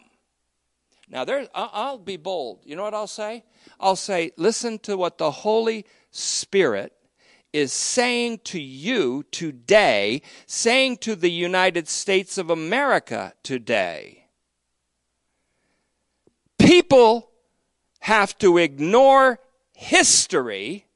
[1.07, 2.59] Now, there, I'll be bold.
[2.65, 3.45] You know what I'll say?
[3.79, 6.91] I'll say, listen to what the Holy Spirit
[7.53, 14.22] is saying to you today, saying to the United States of America today.
[16.73, 17.29] People
[17.99, 19.39] have to ignore
[19.75, 20.87] history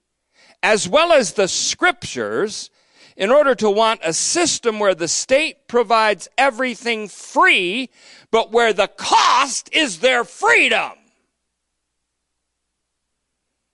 [0.63, 2.71] as well as the scriptures
[3.15, 7.91] in order to want a system where the state provides everything free,
[8.31, 10.93] but where the cost is their freedom.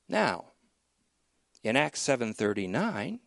[0.09, 0.47] Now,
[1.63, 3.21] in Acts 7:39,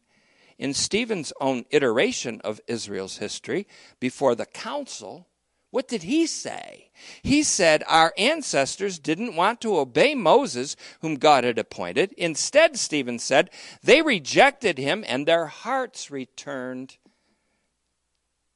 [0.59, 3.67] in Stephen's own iteration of Israel's history
[4.01, 5.29] before the council,
[5.77, 6.89] what did he say?
[7.23, 12.15] He said, Our ancestors didn't want to obey Moses, whom God had appointed.
[12.17, 13.51] Instead, Stephen said,
[13.83, 16.97] they rejected him and their hearts returned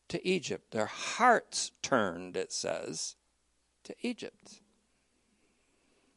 [0.09, 0.71] to Egypt.
[0.71, 3.17] Their hearts turned, it says,
[3.85, 4.63] to Egypt.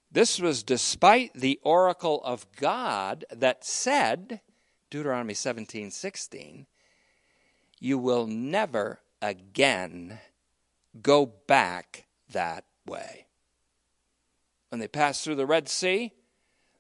[0.10, 4.39] This was despite the oracle of God that said,
[4.89, 6.66] Deuteronomy 17 16,
[7.82, 10.22] you will never again
[11.02, 13.28] go back that way.
[14.70, 16.14] When they passed through the Red Sea,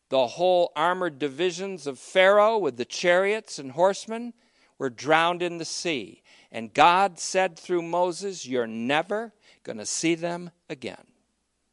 [0.09, 4.33] the whole armored divisions of Pharaoh with the chariots and horsemen
[4.77, 6.21] were drowned in the sea.
[6.51, 9.33] And God said through Moses, You're never
[9.63, 11.05] going to see them again.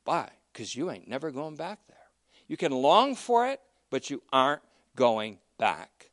[0.05, 0.31] Why?
[0.53, 1.97] because you ain't never going back there.
[2.47, 3.61] You can long for it,
[3.91, 4.63] but you aren't
[4.97, 6.11] going back.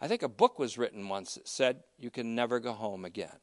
[0.00, 3.38] I think a book was written once that said you can never go home again.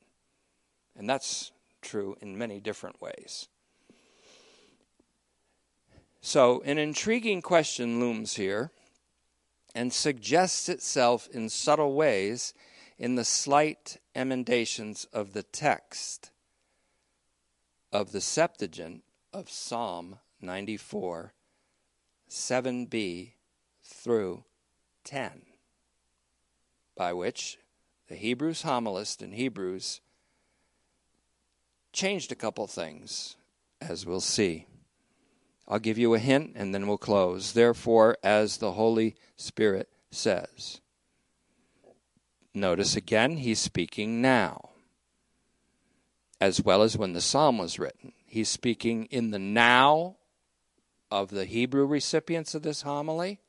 [0.95, 1.51] And that's
[1.81, 3.47] true in many different ways.
[6.21, 8.71] So, an intriguing question looms here
[9.73, 12.53] and suggests itself in subtle ways
[12.97, 16.31] in the slight emendations of the text
[17.91, 21.33] of the Septuagint of Psalm 94,
[22.29, 23.31] 7b
[23.83, 24.43] through
[25.03, 25.43] 10,
[26.95, 27.57] by which
[28.07, 30.01] the Hebrews homilist in Hebrews
[31.97, 33.35] changed a couple things,
[33.81, 34.67] as we'll see.
[35.67, 37.53] I'll give you a hint and then we'll close.
[37.53, 40.79] Therefore, as the Holy Spirit says.
[42.53, 44.69] Notice again, he's speaking now,
[46.39, 48.13] as well as when the psalm was written.
[48.27, 50.17] He's speaking in the now
[51.09, 53.39] of the Hebrew recipients of this homily.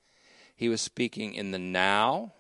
[0.57, 2.33] He was speaking in the now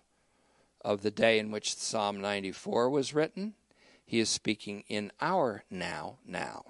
[0.82, 3.54] of the day in which Psalm 94 was written.
[4.09, 6.64] He is speaking in our now, now.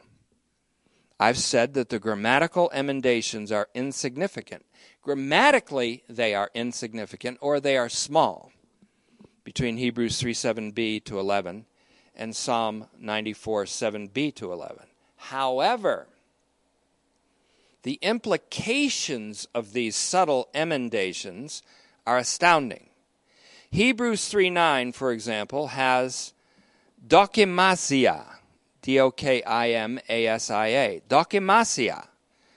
[1.20, 4.66] I've said that the grammatical emendations are insignificant.
[5.02, 8.50] Grammatically, they are insignificant or they are small
[9.44, 11.66] between Hebrews 3 7b to 11
[12.16, 14.86] and Psalm 94 7b to 11.
[15.14, 16.08] However,
[17.84, 21.62] the implications of these subtle emendations
[22.04, 22.88] are astounding.
[23.70, 26.32] Hebrews 3 9, for example, has
[27.08, 28.24] dokimasia,
[28.82, 32.06] D O K I M A S I A, dokimasia,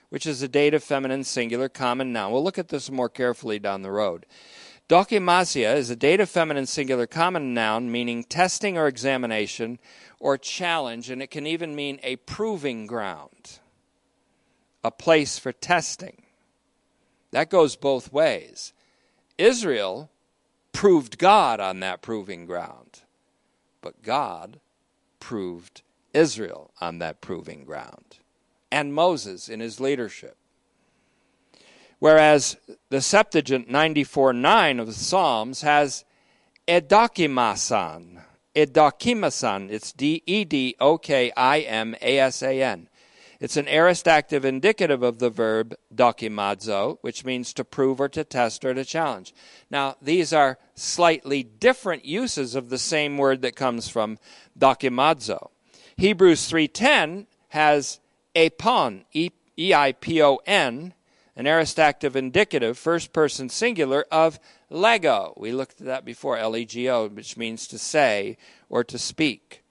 [0.10, 2.32] which is a dative feminine singular common noun.
[2.32, 4.26] We'll look at this more carefully down the road.
[4.90, 9.80] Dokimasia is a dative feminine singular common noun meaning testing or examination
[10.20, 13.60] or challenge, and it can even mean a proving ground,
[14.84, 16.24] a place for testing.
[17.32, 18.74] That goes both ways.
[19.38, 20.10] Israel
[20.74, 23.02] proved God on that proving ground,
[23.82, 24.60] but God
[25.20, 25.82] proved
[26.14, 28.18] Israel on that proving ground,
[28.72, 30.36] and Moses in his leadership.
[32.00, 32.58] Whereas
[32.90, 36.04] the Septuagint 94 9 of the Psalms has
[36.68, 38.22] edokimasan,
[38.56, 39.70] Edokimasan.
[39.70, 42.90] It's D E D O K I M A S A N.
[43.42, 48.24] It's an aorist active indicative of the verb dokimazo, which means to prove or to
[48.24, 49.34] test or to challenge.
[49.72, 54.20] Now, these are slightly different uses of the same word that comes from
[54.58, 55.50] dokimazo.
[55.98, 58.00] Hebrews 3:10 has
[58.36, 60.94] eipon, E I P O N,
[61.36, 64.40] an aorist active indicative, first person singular of
[64.70, 65.34] lego.
[65.36, 68.38] We looked at that before, L E G O, which means to say
[68.70, 69.64] or to speak.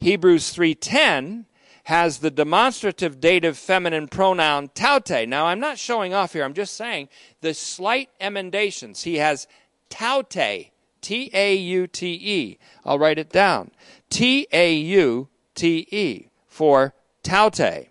[0.00, 1.46] Hebrews 3:10
[1.86, 5.28] has the demonstrative dative feminine pronoun taute.
[5.28, 6.42] Now, I'm not showing off here.
[6.42, 7.08] I'm just saying
[7.42, 9.04] the slight emendations.
[9.04, 9.46] He has
[9.88, 12.58] taute, T A U T E.
[12.84, 13.70] I'll write it down.
[14.10, 17.88] T A U T E for taute.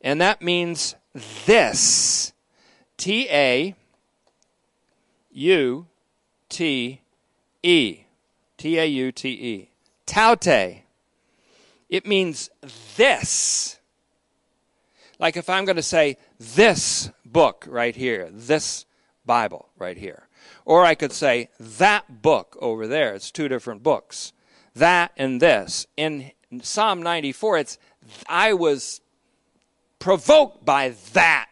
[0.00, 0.96] And that means
[1.46, 2.32] this.
[2.96, 3.76] T A
[5.30, 5.86] U
[6.48, 7.00] T
[7.62, 7.98] E.
[8.56, 9.70] T A U T E.
[10.04, 10.82] Taute.
[11.90, 12.48] It means
[12.96, 13.78] this.
[15.18, 18.86] Like if I'm going to say this book right here, this
[19.26, 20.28] Bible right here.
[20.64, 23.14] Or I could say that book over there.
[23.14, 24.32] It's two different books.
[24.74, 25.86] That and this.
[25.96, 26.30] In
[26.62, 27.78] Psalm 94, it's
[28.28, 29.00] I was
[29.98, 31.48] provoked by that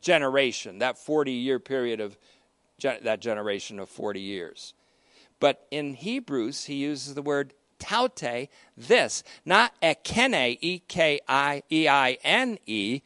[0.00, 2.18] generation, that 40 year period of
[2.80, 4.74] that generation of 40 years.
[5.38, 11.88] But in Hebrews, he uses the word taute, this, not ekeine, E K I E
[11.88, 13.00] I N E,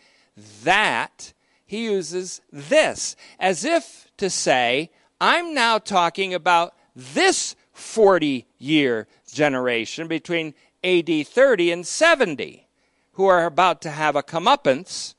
[0.64, 1.32] that.
[1.66, 10.06] He uses this, as if to say, I'm now talking about this 40 year generation
[10.06, 10.54] between
[10.84, 12.68] AD 30 and 70,
[13.12, 15.14] who are about to have a comeuppance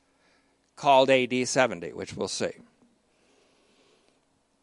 [0.76, 2.52] called AD 70, which we'll see.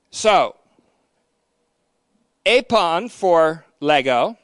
[0.09, 0.55] So,
[2.45, 4.37] Eipon for Lego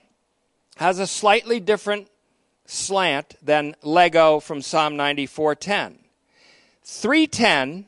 [0.80, 2.08] has a slightly different
[2.66, 5.98] slant than Lego from Psalm 94:10.
[6.86, 7.86] 310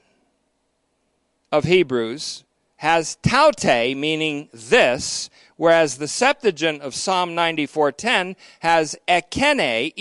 [1.53, 2.43] of Hebrews
[2.77, 9.93] has taute meaning this, whereas the Septuagint of Psalm 94:10 has ekeine,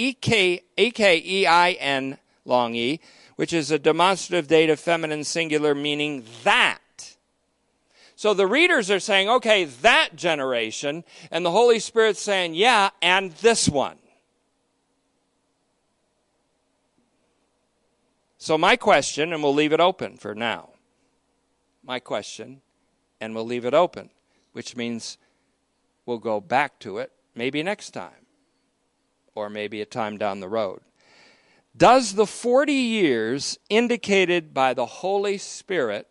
[0.76, 2.99] E-K-E-I-N, long E,
[3.36, 6.80] which is a demonstrative dative feminine singular meaning that.
[8.21, 13.33] So the readers are saying, okay, that generation, and the Holy Spirit's saying, yeah, and
[13.37, 13.97] this one.
[18.37, 20.68] So, my question, and we'll leave it open for now.
[21.83, 22.61] My question,
[23.23, 24.11] and we'll leave it open,
[24.53, 25.16] which means
[26.05, 28.27] we'll go back to it maybe next time,
[29.35, 30.83] or maybe a time down the road.
[31.75, 36.07] Does the 40 years indicated by the Holy Spirit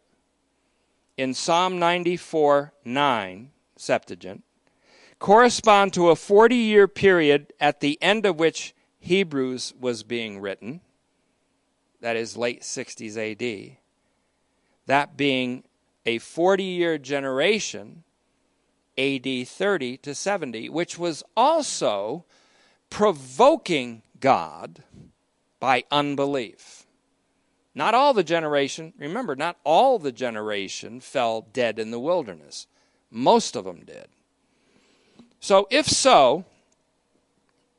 [1.20, 4.42] in Psalm 94 9, Septuagint,
[5.20, 10.80] correspond to a 40 year period at the end of which Hebrews was being written,
[12.00, 13.76] that is, late 60s AD,
[14.86, 15.66] that being
[16.06, 18.06] a 40 year generation,
[18.98, 22.24] AD 30 to 70, which was also
[22.90, 24.86] provoking God
[25.60, 26.79] by unbelief.
[27.80, 32.68] Not all the generation, remember, not all the generation fell dead in the wilderness.
[33.10, 34.08] Most of them did.
[35.40, 36.44] So, if so,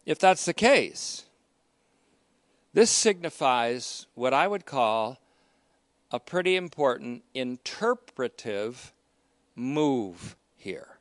[0.06, 1.26] if that's the case,
[2.72, 5.18] this signifies what I would call
[6.10, 8.94] a pretty important interpretive
[9.54, 10.96] move here.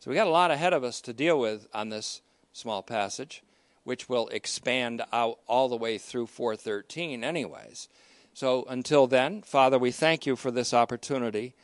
[0.00, 2.22] So, we got a lot ahead of us to deal with on this
[2.52, 3.44] small passage,
[3.84, 7.88] which will expand out all the way through 413, anyways.
[8.34, 11.54] So until then, Father, we thank you for this opportunity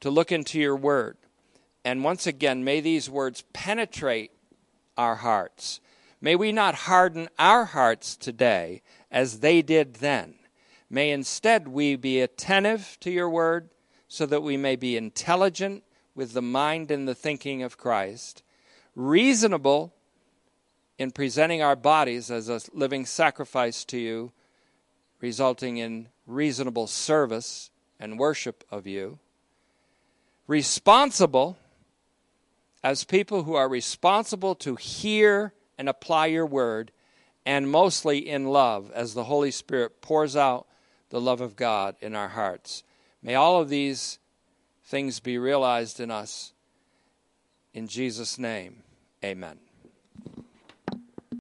[0.00, 1.16] to look into your word.
[1.84, 4.32] And once again, may these words penetrate
[4.96, 5.80] our hearts.
[6.20, 10.34] May we not harden our hearts today as they did then.
[10.90, 13.70] May instead we be attentive to your word
[14.08, 18.42] so that we may be intelligent with the mind and the thinking of Christ,
[18.94, 19.94] reasonable
[20.98, 24.32] in presenting our bodies as a living sacrifice to you,
[25.20, 29.18] resulting in reasonable service and worship of you.
[30.46, 31.56] Responsible
[32.84, 36.92] as people who are responsible to hear and apply your word,
[37.44, 40.66] and mostly in love as the Holy Spirit pours out
[41.10, 42.82] the love of God in our hearts.
[43.22, 44.18] May all of these
[44.84, 46.52] things be realized in us.
[47.74, 48.82] In Jesus' name,
[49.24, 49.65] amen.